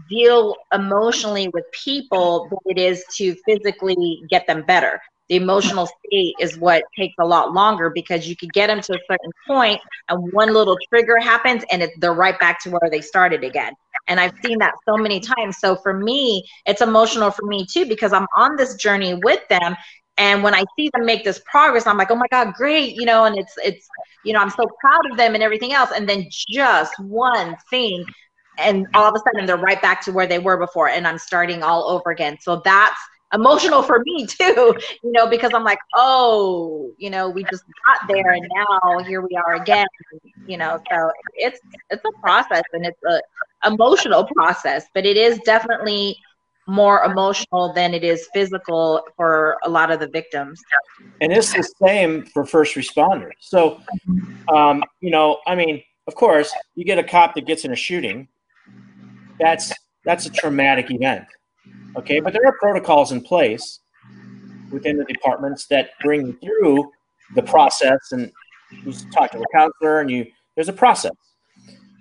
[0.10, 5.02] deal emotionally with people than it is to physically get them better.
[5.30, 8.94] The emotional state is what takes a lot longer because you could get them to
[8.94, 9.80] a certain point
[10.10, 13.74] and one little trigger happens and it, they're right back to where they started again.
[14.08, 15.58] And i've seen that so many times.
[15.60, 19.76] So for me it's emotional for me too because i'm on this journey with them.
[20.18, 23.06] And when i see them make this progress i'm like oh my god great you
[23.06, 23.88] know and it's it's
[24.24, 25.92] you know i'm so proud of them and everything else.
[25.96, 28.06] And then just one thing
[28.58, 31.18] and all of a sudden they're right back to where they were before and i'm
[31.18, 32.38] starting all over again.
[32.42, 33.00] So that's
[33.34, 38.08] emotional for me too you know because i'm like oh you know we just got
[38.08, 39.86] there and now here we are again
[40.50, 40.82] you know.
[40.92, 41.60] So it's
[41.90, 43.22] it's a process and it's a
[43.68, 46.18] emotional process but it is definitely
[46.70, 50.62] more emotional than it is physical for a lot of the victims.
[51.22, 53.32] And it's the same for first responders.
[53.40, 53.82] So
[54.54, 57.76] um, you know i mean of course you get a cop that gets in a
[57.76, 58.28] shooting
[59.40, 59.72] that's
[60.06, 61.26] that's a traumatic event
[61.96, 62.20] okay?
[62.20, 63.80] But there are protocols in place
[64.72, 66.92] within the departments that bring you through
[67.36, 68.32] the process and
[68.84, 71.12] you talk to a counselor and you there's a process.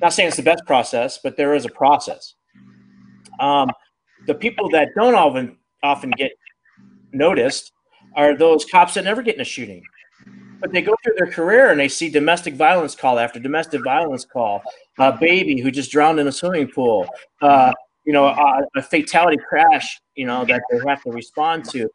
[0.01, 2.35] Not saying it's the best process but there is a process.
[3.41, 3.71] Um,
[4.29, 6.33] the people that don't often often get
[7.12, 7.72] noticed
[8.14, 9.83] are those cops that never get in a shooting.
[10.61, 14.24] But they go through their career and they see domestic violence call after domestic violence
[14.24, 14.61] call
[14.99, 17.09] a baby who just drowned in a swimming pool
[17.41, 17.72] uh,
[18.05, 21.89] you know a, a fatality crash you know that they have to respond to.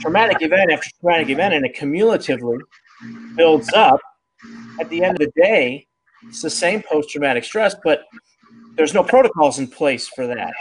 [0.00, 2.58] Traumatic event after traumatic event and it cumulatively
[3.34, 4.00] builds up.
[4.78, 5.86] At the end of the day
[6.28, 8.04] it's the same post-traumatic stress but
[8.76, 10.52] there's no protocols in place for that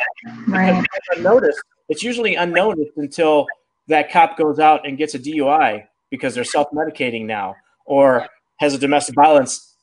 [0.47, 0.85] Right.
[1.15, 1.61] unnoticed.
[1.89, 3.47] It's usually unnoticed until
[3.87, 7.55] that cop goes out and gets a DUI because they're self-medicating now,
[7.85, 9.75] or has a domestic violence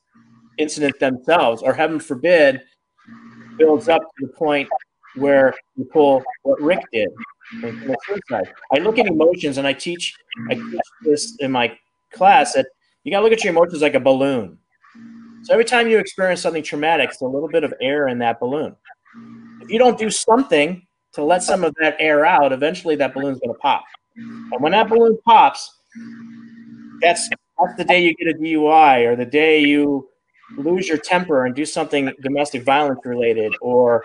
[0.59, 2.63] incident themselves, or heaven forbid,
[3.59, 4.69] builds up to the point
[5.15, 7.09] where you pull what Rick did
[7.63, 8.53] and commit suicide.
[8.75, 10.15] I look at emotions, and I teach
[10.51, 11.77] I teach this in my
[12.13, 12.67] class that
[13.05, 14.59] you got to look at your emotions like a balloon.
[15.43, 18.39] So every time you experience something traumatic, it's a little bit of air in that
[18.39, 18.77] balloon.
[19.61, 23.41] If you don't do something to let some of that air out, eventually that balloon's
[23.41, 23.85] going to pop.
[24.17, 25.79] And when that balloon pops,
[27.01, 27.29] that's
[27.59, 30.09] that's the day you get a DUI or the day you
[30.57, 34.05] lose your temper and do something domestic violence related or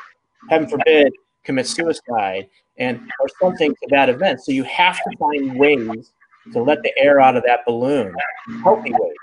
[0.49, 1.11] heaven forbid
[1.43, 4.43] commit suicide and or something to that event.
[4.43, 6.11] So you have to find ways
[6.53, 8.13] to let the air out of that balloon,
[8.63, 9.15] healthy ways.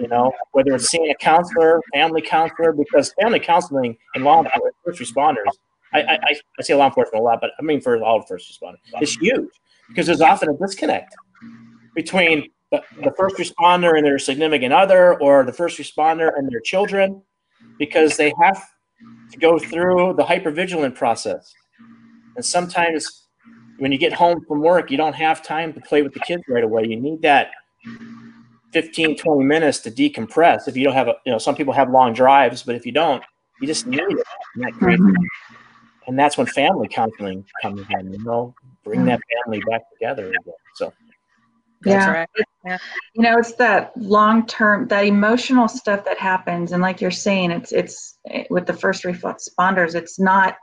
[0.00, 4.74] You know, whether it's seeing a counselor, family counselor, because family counseling and law enforcement,
[4.82, 5.52] first responders,
[5.92, 6.18] I, I,
[6.58, 9.50] I say law enforcement a lot, but I mean for all first responders, it's huge
[9.88, 11.14] because there's often a disconnect
[11.94, 16.60] between the, the first responder and their significant other or the first responder and their
[16.60, 17.22] children
[17.78, 18.64] because they have
[19.32, 21.52] to go through the hypervigilant process.
[22.36, 23.26] And sometimes
[23.78, 26.42] when you get home from work, you don't have time to play with the kids
[26.48, 26.84] right away.
[26.86, 27.50] You need that
[28.72, 30.68] 15, 20 minutes to decompress.
[30.68, 32.92] If you don't have a, you know, some people have long drives, but if you
[32.92, 33.22] don't,
[33.60, 34.24] you just need it.
[34.54, 35.02] And, that creates,
[36.06, 38.54] and that's when family counseling comes in, you know,
[38.84, 40.54] bring that family back together again.
[40.74, 40.92] So
[41.82, 42.12] that's Yeah.
[42.12, 42.28] right
[42.64, 42.78] yeah.
[43.14, 47.50] You know, it's that long term, that emotional stuff that happens, and like you're saying,
[47.50, 50.56] it's it's eh, with the first responders, it's not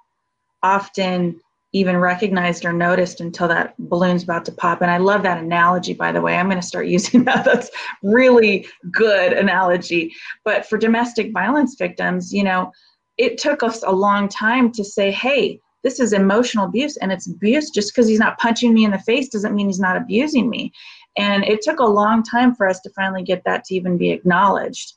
[0.61, 1.39] often
[1.74, 4.82] even recognized or noticed until that balloon's about to pop.
[4.82, 6.38] And I love that analogy, by the way.
[6.38, 7.45] I'm going to start using that.
[7.45, 7.70] That's
[8.03, 10.13] really good analogy.
[10.43, 12.72] But for domestic violence victims, you know,
[13.18, 17.28] it took us a long time to say, hey, this is emotional abuse, and it's
[17.28, 20.49] abuse just because he's not punching me in the face doesn't mean he's not abusing
[20.49, 20.72] me.
[21.18, 24.11] And it took a long time for us to finally get that to even be
[24.11, 24.93] acknowledged.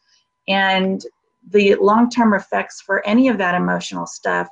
[0.49, 1.03] And
[1.49, 4.49] the long term effects for any of that emotional stuff,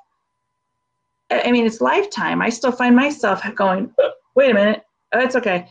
[1.30, 2.40] I mean, it's lifetime.
[2.40, 3.92] I still find myself going,
[4.34, 5.68] wait a minute, oh, it's okay.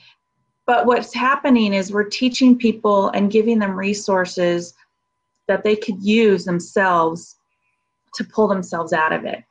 [0.66, 4.74] But what's happening is we're teaching people and giving them resources
[5.48, 7.38] that they could use themselves
[8.16, 9.44] to pull themselves out of it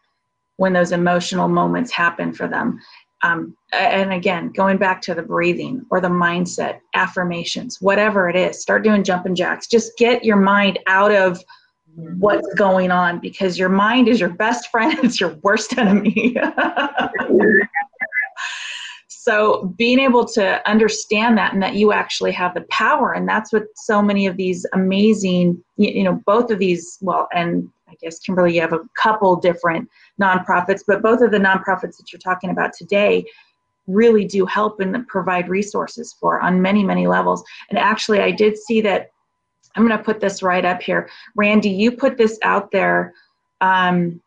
[0.57, 2.81] when those emotional moments happen for them
[3.23, 8.61] um, and again going back to the breathing or the mindset affirmations whatever it is
[8.61, 11.43] start doing jumping jacks just get your mind out of
[11.97, 16.37] what's going on because your mind is your best friend it's your worst enemy.
[19.09, 23.53] So being able to understand that and that you actually have the power and that's
[23.53, 28.21] what so many of these amazing you know both of these well and i guess
[28.21, 29.91] kimberly you have a couple different
[30.23, 33.25] nonprofits but both of the nonprofits that you're talking about today
[33.89, 37.43] really do help and provide resources for on many many levels.
[37.69, 39.11] And actually i did see that
[39.77, 41.09] i'm going to put this right up here.
[41.37, 43.15] Randy you put this out there.
[43.61, 44.21] Um,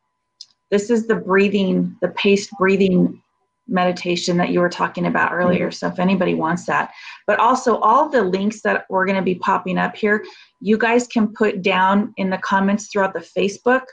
[0.72, 3.22] this is the breathing the paced breathing
[3.70, 5.72] meditation that you were talking about earlier.
[5.72, 6.92] So if anybody wants that,
[7.28, 10.26] but also all the links that we're going to be popping up here,
[10.60, 13.84] you guys can put down in the comments throughout the Facebook.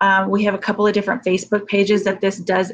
[0.00, 2.72] Um, we have a couple of different Facebook pages that this does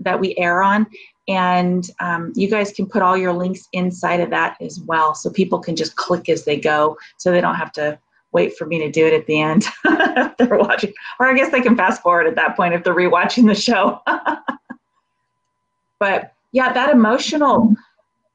[0.00, 0.86] that we air on,
[1.28, 5.30] and um, you guys can put all your links inside of that as well, so
[5.30, 7.98] people can just click as they go, so they don't have to
[8.32, 10.92] wait for me to do it at the end if they're watching.
[11.18, 14.00] Or I guess they can fast forward at that point if they're rewatching the show.
[15.98, 17.74] but yeah, that emotional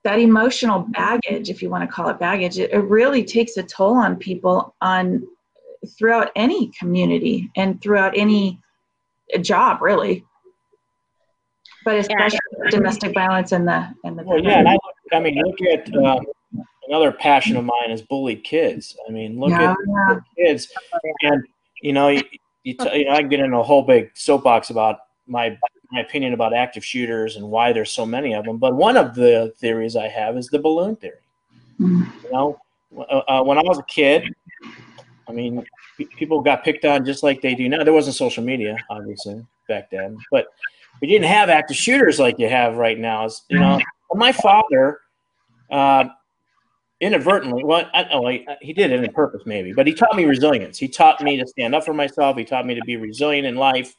[0.04, 3.64] that emotional baggage, if you want to call it baggage, it, it really takes a
[3.64, 5.28] toll on people on
[5.98, 8.60] throughout any community and throughout any
[9.42, 10.26] job, really.
[11.84, 12.39] But especially.
[12.70, 14.24] Domestic violence and the and the.
[14.24, 14.78] Well, yeah, and I,
[15.14, 16.26] I mean, look at um,
[16.88, 18.96] another passion of mine is bullied kids.
[19.08, 20.20] I mean, look yeah, at yeah.
[20.38, 20.72] kids,
[21.22, 21.44] and
[21.82, 22.22] you know, you,
[22.64, 25.58] you, t- you know, I can get into a whole big soapbox about my
[25.92, 28.58] my opinion about active shooters and why there's so many of them.
[28.58, 31.18] But one of the theories I have is the balloon theory.
[31.80, 32.26] Mm-hmm.
[32.26, 32.60] You know,
[32.98, 34.34] uh, uh, when I was a kid,
[35.28, 35.66] I mean,
[36.18, 37.84] people got picked on just like they do now.
[37.84, 40.48] There wasn't social media, obviously, back then, but
[41.02, 43.30] we didn't have active shooters like you have right now.
[43.50, 43.80] You know,
[44.14, 45.00] my father,
[45.72, 46.06] uh,
[47.00, 50.26] inadvertently, well, I, oh, he, he did it on purpose, maybe, but he taught me
[50.26, 50.78] resilience.
[50.78, 52.38] He taught me to stand up for myself.
[52.38, 53.96] He taught me to be resilient in life.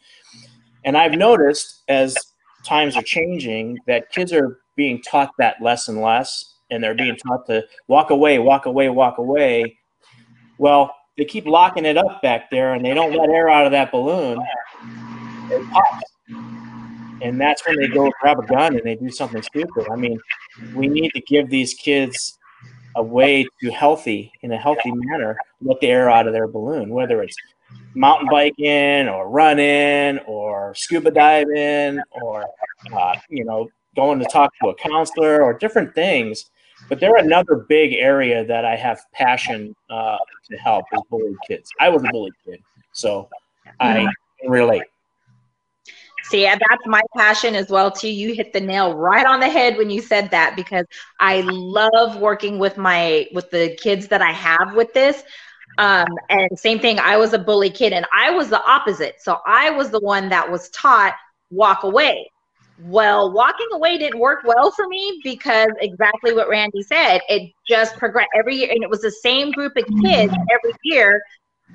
[0.84, 2.16] And I've noticed as
[2.64, 7.16] times are changing that kids are being taught that less and less, and they're being
[7.16, 9.78] taught to walk away, walk away, walk away.
[10.59, 13.72] Well, they keep locking it up back there and they don't let air out of
[13.72, 14.38] that balloon.
[15.51, 16.10] It pops.
[17.23, 19.87] And that's when they go grab a gun and they do something stupid.
[19.91, 20.18] I mean,
[20.75, 22.39] we need to give these kids
[22.97, 26.91] a way to healthy, in a healthy manner, let the air out of their balloon,
[26.91, 27.37] whether it's
[27.95, 32.45] mountain biking or running or scuba diving or
[32.93, 36.51] uh, you know going to talk to a counselor or different things.
[36.89, 40.16] But they're another big area that i have passion uh,
[40.51, 41.71] to help is bullied kids.
[41.79, 42.61] I was a bullied kid
[42.93, 43.29] so
[43.79, 44.07] i
[44.47, 44.83] relate
[46.25, 48.09] See, that's my passion as well too.
[48.09, 50.87] You hit the nail right on the head when you said that because
[51.18, 55.23] I love working with my with the kids that I have with this.
[55.79, 59.16] Um, and same thing, I was a bully kid and I was the opposite.
[59.21, 61.14] So I was the one that was taught
[61.51, 62.31] walk away.
[62.83, 67.97] Well, walking away didn't work well for me because exactly what Randy said, it just
[67.97, 68.71] progressed every year.
[68.71, 71.21] And it was the same group of kids every year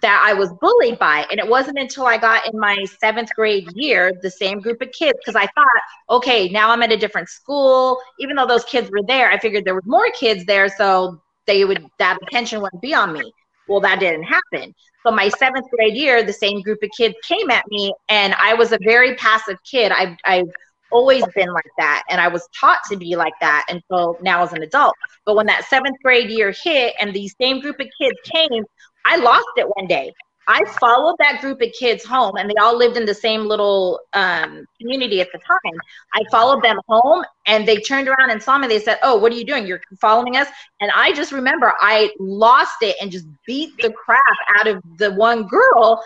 [0.02, 1.26] that I was bullied by.
[1.32, 4.92] And it wasn't until I got in my seventh grade year, the same group of
[4.92, 5.68] kids, because I thought,
[6.10, 8.00] okay, now I'm at a different school.
[8.20, 10.70] Even though those kids were there, I figured there was more kids there.
[10.70, 13.32] So they would, that attention wouldn't be on me.
[13.68, 14.74] Well, that didn't happen.
[15.04, 18.56] So my seventh grade year, the same group of kids came at me, and I
[18.56, 19.92] was a very passive kid.
[19.92, 20.50] I've, I've
[20.92, 24.54] always been like that, and I was taught to be like that until now as
[24.54, 24.96] an adult.
[25.26, 28.66] But when that seventh grade year hit, and the same group of kids came,
[29.06, 30.12] I lost it one day.
[30.48, 34.00] I followed that group of kids home, and they all lived in the same little
[34.14, 35.80] um, community at the time.
[36.14, 38.68] I followed them home, and they turned around and saw me.
[38.68, 39.66] They said, "Oh, what are you doing?
[39.66, 40.48] You're following us?"
[40.82, 44.22] And I just remember I lost it and just beat the crap
[44.58, 46.04] out of the one girl,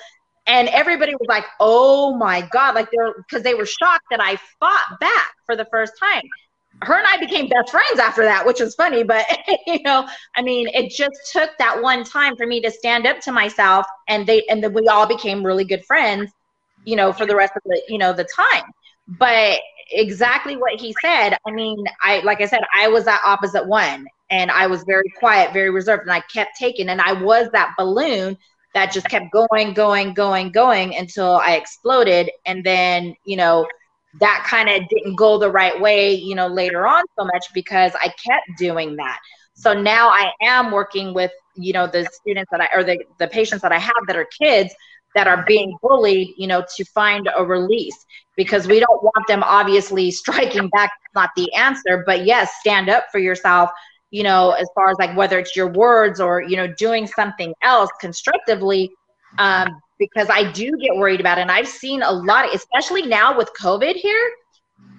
[0.48, 4.38] and everybody was like, "Oh my god!" Like they're because they were shocked that I
[4.60, 6.24] fought back for the first time
[6.82, 9.04] her and I became best friends after that, which was funny.
[9.04, 9.26] But
[9.68, 13.20] you know, I mean, it just took that one time for me to stand up
[13.22, 16.32] to myself, and they and then we all became really good friends.
[16.86, 18.64] You know, for the rest of the you know the time.
[19.08, 19.60] But
[19.92, 21.36] exactly what he said.
[21.48, 25.12] I mean, I like I said, I was that opposite one, and I was very
[25.20, 28.38] quiet, very reserved, and I kept taking, and I was that balloon
[28.76, 33.68] that just kept going, going, going, going until I exploded, and then you know
[34.20, 37.92] that kind of didn't go the right way, you know, later on so much because
[37.96, 39.20] I kept doing that.
[39.54, 43.28] So now I am working with, you know, the students that I or the, the
[43.28, 44.74] patients that I have that are kids
[45.16, 48.06] that are being bullied, you know, to find a release
[48.36, 53.06] because we don't want them obviously striking back, not the answer, but yes, stand up
[53.12, 53.70] for yourself,
[54.12, 57.54] you know, as far as like whether it's your words or, you know, doing something
[57.62, 58.92] else constructively
[59.38, 59.68] um,
[60.00, 61.42] because I do get worried about it.
[61.42, 64.32] And I've seen a lot, of, especially now with COVID here,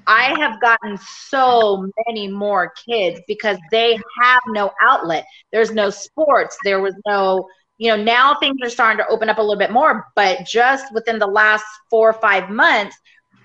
[0.07, 5.25] I have gotten so many more kids because they have no outlet.
[5.53, 6.57] There's no sports.
[6.65, 7.49] There was no,
[7.79, 10.07] you know, now things are starting to open up a little bit more.
[10.15, 12.97] But just within the last four or five months,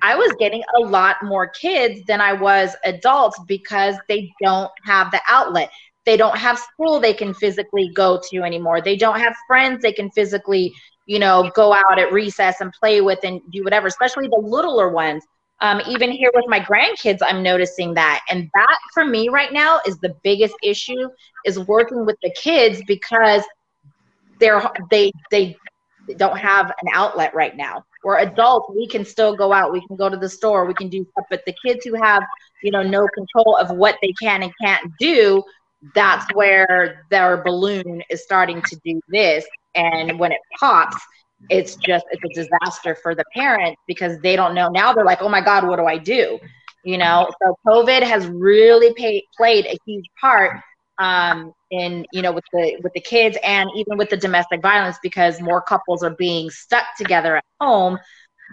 [0.02, 5.12] I was getting a lot more kids than I was adults because they don't have
[5.12, 5.72] the outlet.
[6.06, 8.82] They don't have school they can physically go to anymore.
[8.82, 10.72] They don't have friends they can physically
[11.06, 14.90] you know, go out at recess and play with and do whatever, especially the littler
[14.90, 15.24] ones.
[15.62, 18.22] Um, even here with my grandkids, I'm noticing that.
[18.30, 21.10] And that for me right now is the biggest issue
[21.46, 23.44] is working with the kids because
[24.40, 25.56] they're they they
[26.18, 27.84] don't have an outlet right now.
[28.04, 30.90] We're adults, we can still go out, we can go to the store, we can
[30.90, 32.24] do stuff, but the kids who have,
[32.62, 35.42] you know, no control of what they can and can't do,
[35.96, 39.46] that's where their balloon is starting to do this.
[39.76, 40.98] And when it pops,
[41.50, 44.70] it's just it's a disaster for the parents because they don't know.
[44.70, 46.40] Now they're like oh my god what do i do?
[46.84, 47.30] You know?
[47.42, 50.60] So covid has really pay, played a huge part
[50.98, 54.98] um, in you know with the with the kids and even with the domestic violence
[55.04, 57.98] because more couples are being stuck together at home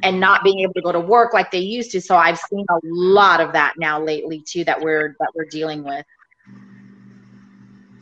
[0.02, 2.00] and not being able to go to work like they used to.
[2.00, 5.84] So i've seen a lot of that now lately too that we're that we're dealing
[5.84, 6.04] with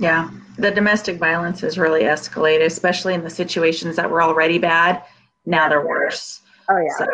[0.01, 5.05] yeah, the domestic violence has really escalated, especially in the situations that were already bad.
[5.45, 6.41] Now they're worse.
[6.71, 6.97] Oh yeah.
[6.99, 7.07] So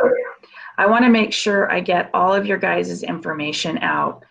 [0.78, 4.24] I want to make sure I get all of your guys' information out.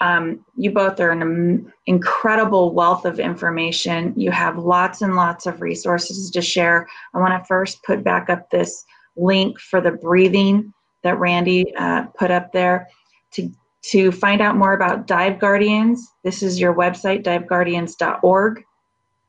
[0.00, 4.12] Um, you both are an incredible wealth of information.
[4.14, 6.88] You have lots and lots of resources to share.
[7.14, 8.84] I want to first put back up this
[9.16, 12.88] link for the breathing that Randy uh, put up there
[13.32, 13.50] to
[13.82, 18.64] to find out more about Dive Guardians, this is your website, diveguardians.org,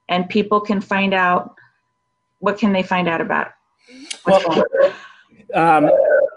[0.09, 1.55] and people can find out
[2.39, 3.51] what can they find out about.
[4.25, 4.63] Well,
[5.53, 5.89] um,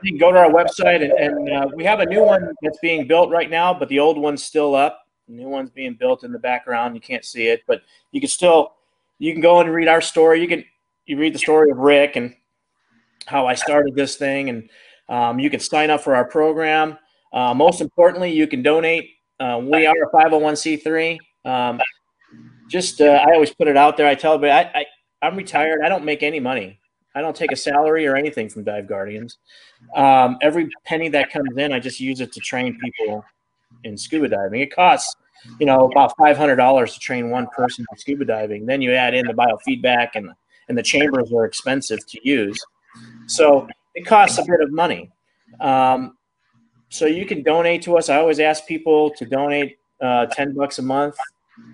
[0.02, 2.78] you can go to our website, and, and uh, we have a new one that's
[2.80, 5.06] being built right now, but the old one's still up.
[5.28, 6.94] The new one's being built in the background.
[6.94, 8.72] You can't see it, but you can still
[9.18, 10.40] you can go and read our story.
[10.40, 10.64] You can
[11.06, 12.34] you read the story of Rick and
[13.26, 14.70] how I started this thing, and
[15.08, 16.98] um, you can sign up for our program.
[17.32, 19.10] Uh, most importantly, you can donate.
[19.38, 21.18] Uh, we are a 501c3.
[21.44, 21.80] Um,
[22.68, 24.06] just, uh, I always put it out there.
[24.08, 24.86] I tell everybody, I, I,
[25.22, 25.82] I'm retired.
[25.84, 26.80] I don't make any money.
[27.16, 29.38] I don't take a salary or anything from Dive Guardians.
[29.94, 33.24] Um, every penny that comes in, I just use it to train people
[33.84, 34.60] in scuba diving.
[34.60, 35.16] It costs,
[35.58, 38.66] you know, about five hundred dollars to train one person in scuba diving.
[38.66, 40.30] Then you add in the biofeedback and
[40.68, 42.58] and the chambers are expensive to use,
[43.26, 45.10] so it costs a bit of money.
[45.60, 46.15] Um,
[46.88, 48.08] so you can donate to us.
[48.08, 51.16] I always ask people to donate uh, 10 bucks a month,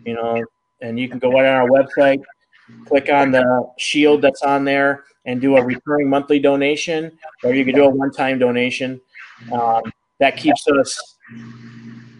[0.04, 0.44] you know,
[0.80, 2.22] and you can go right on our website,
[2.86, 7.64] click on the shield that's on there and do a recurring monthly donation, or you
[7.64, 9.00] can do a one-time donation.
[9.52, 9.82] Um,
[10.18, 11.16] that keeps us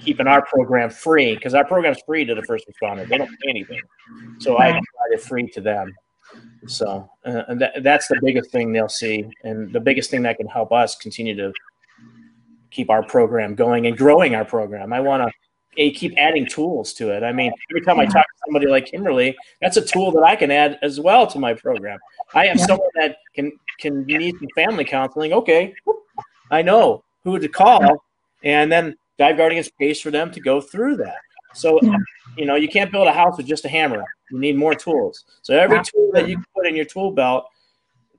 [0.01, 3.09] keeping our program free because our program's free to the first responders.
[3.09, 3.81] They don't pay anything.
[4.39, 5.93] So I provide it free to them.
[6.67, 10.37] So uh, and that, that's the biggest thing they'll see, and the biggest thing that
[10.37, 11.53] can help us continue to
[12.73, 14.93] keep our program going and growing our program.
[14.93, 15.31] I want
[15.77, 17.23] to keep adding tools to it.
[17.23, 20.37] I mean, every time I talk to somebody like Kimberly, that's a tool that I
[20.37, 21.99] can add as well to my program.
[22.35, 25.33] I have someone that can can need some family counseling.
[25.33, 25.75] Okay,
[26.51, 28.03] I know who to call,
[28.43, 31.19] and then Dive Guardians pays for them to go through that.
[31.55, 31.79] So,
[32.37, 34.05] you know, you can't build a house with just a hammer.
[34.31, 35.25] You need more tools.
[35.43, 37.47] So every tool that you put in your tool belt,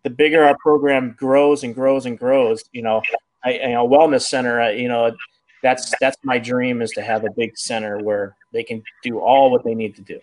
[0.03, 2.63] the bigger our program grows and grows and grows.
[2.71, 3.01] You know,
[3.43, 5.15] I, you know, wellness center, uh, you know,
[5.61, 9.49] that's that's my dream is to have a big center where they can do all
[9.49, 10.19] what they need to do.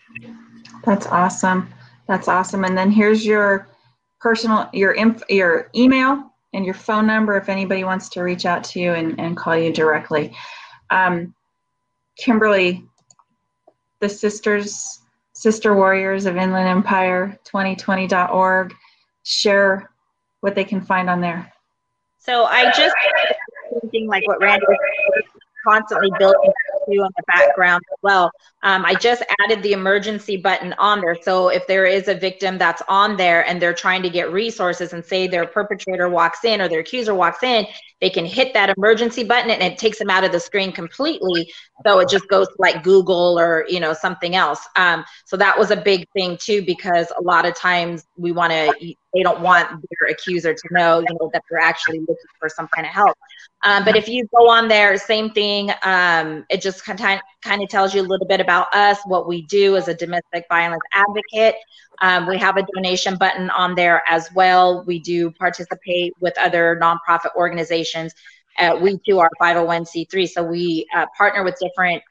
[0.84, 1.72] That's awesome.
[2.06, 2.64] That's awesome.
[2.64, 3.68] And then here's your
[4.20, 8.64] personal your inf- your email and your phone number if anybody wants to reach out
[8.64, 10.36] to you and, and call you directly.
[10.90, 11.34] Um,
[12.16, 12.84] Kimberly,
[14.00, 15.00] the sisters
[15.32, 18.74] sister warriors of Inland Empire 2020.org
[19.22, 19.90] share
[20.40, 21.50] what they can find on there.
[22.20, 22.94] So I just
[23.80, 25.24] thinking like what Randy was
[25.66, 26.52] constantly building
[26.86, 28.30] to in the background as well.
[28.62, 31.16] Um, I just added the emergency button on there.
[31.22, 34.92] So if there is a victim that's on there and they're trying to get resources
[34.92, 37.66] and say their perpetrator walks in or their accuser walks in,
[38.00, 41.50] they can hit that emergency button and it takes them out of the screen completely.
[41.86, 44.60] So it just goes to like Google or, you know, something else.
[44.76, 48.52] Um, so that was a big thing too, because a lot of times we want
[48.52, 52.48] to, they don't want their accuser to know, you know, that they're actually looking for
[52.48, 53.16] some kind of help.
[53.64, 55.70] Um, but if you go on there, same thing.
[55.82, 59.26] Um, it just kind of, kind of tells you a little bit about us, what
[59.26, 61.56] we do as a domestic violence advocate.
[62.00, 64.84] Um, we have a donation button on there as well.
[64.86, 68.14] We do participate with other nonprofit organizations.
[68.58, 72.02] Uh, we too are 501c3, so we uh, partner with different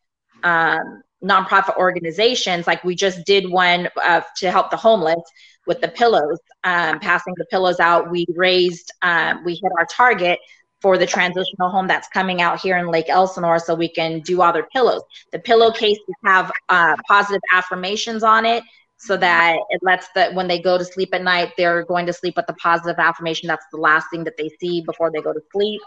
[0.44, 2.68] um, nonprofit organizations.
[2.68, 5.22] Like we just did one uh, to help the homeless
[5.68, 8.10] with the pillows, um, passing the pillows out.
[8.10, 10.40] We raised, um, we hit our target
[10.82, 14.42] for the transitional home that's coming out here in Lake Elsinore so we can do
[14.42, 15.02] other pillows.
[15.32, 18.64] The pillowcases have uh, positive affirmations on it
[19.02, 22.12] so that it lets that when they go to sleep at night, they're going to
[22.12, 23.48] sleep with the positive affirmation.
[23.48, 25.80] That's the last thing that they see before they go to sleep.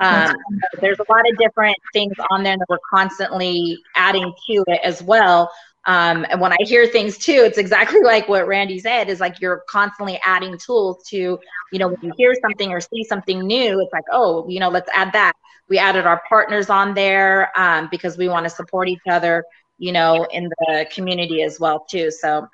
[0.00, 0.34] Um,
[0.82, 5.02] there's a lot of different things on there that we're constantly adding to it as
[5.02, 5.50] well.
[5.86, 9.40] Um, and when I hear things too, it's exactly like what Randy said is like
[9.40, 11.38] you're constantly adding tools to,
[11.72, 14.68] you know, when you hear something or see something new, it's like, oh, you know,
[14.68, 15.32] let's add that.
[15.68, 19.44] We added our partners on there um, because we want to support each other
[19.78, 22.10] you know, in the community as well too.
[22.10, 22.46] So,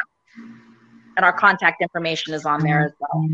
[1.16, 3.28] and our contact information is on there as well.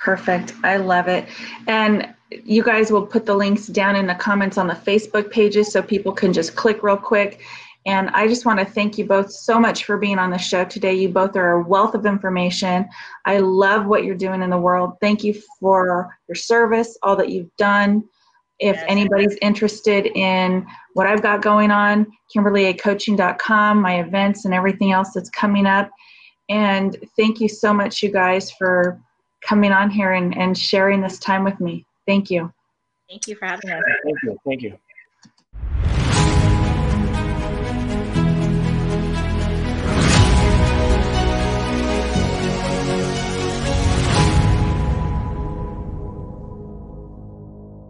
[0.00, 0.54] Perfect.
[0.62, 1.26] I love it.
[1.66, 5.72] And you guys will put the links down in the comments on the Facebook pages
[5.72, 7.42] so people can just click real quick.
[7.86, 10.64] And I just want to thank you both so much for being on the show
[10.64, 10.94] today.
[10.94, 12.88] You both are a wealth of information.
[13.26, 14.94] I love what you're doing in the world.
[15.00, 18.04] Thank you for your service, all that you've done.
[18.58, 18.84] If Yes.
[18.88, 25.30] anybody's interested in what I've got going on, KimberlyACoaching.com, my events and everything else that's
[25.30, 25.90] coming up.
[26.48, 29.00] And thank you so much, you guys, for
[29.42, 31.84] coming on here and, and sharing this time with me.
[32.06, 32.52] Thank you.
[33.08, 33.82] Thank you for having us.
[34.04, 34.38] Thank you.
[34.46, 34.78] Thank you.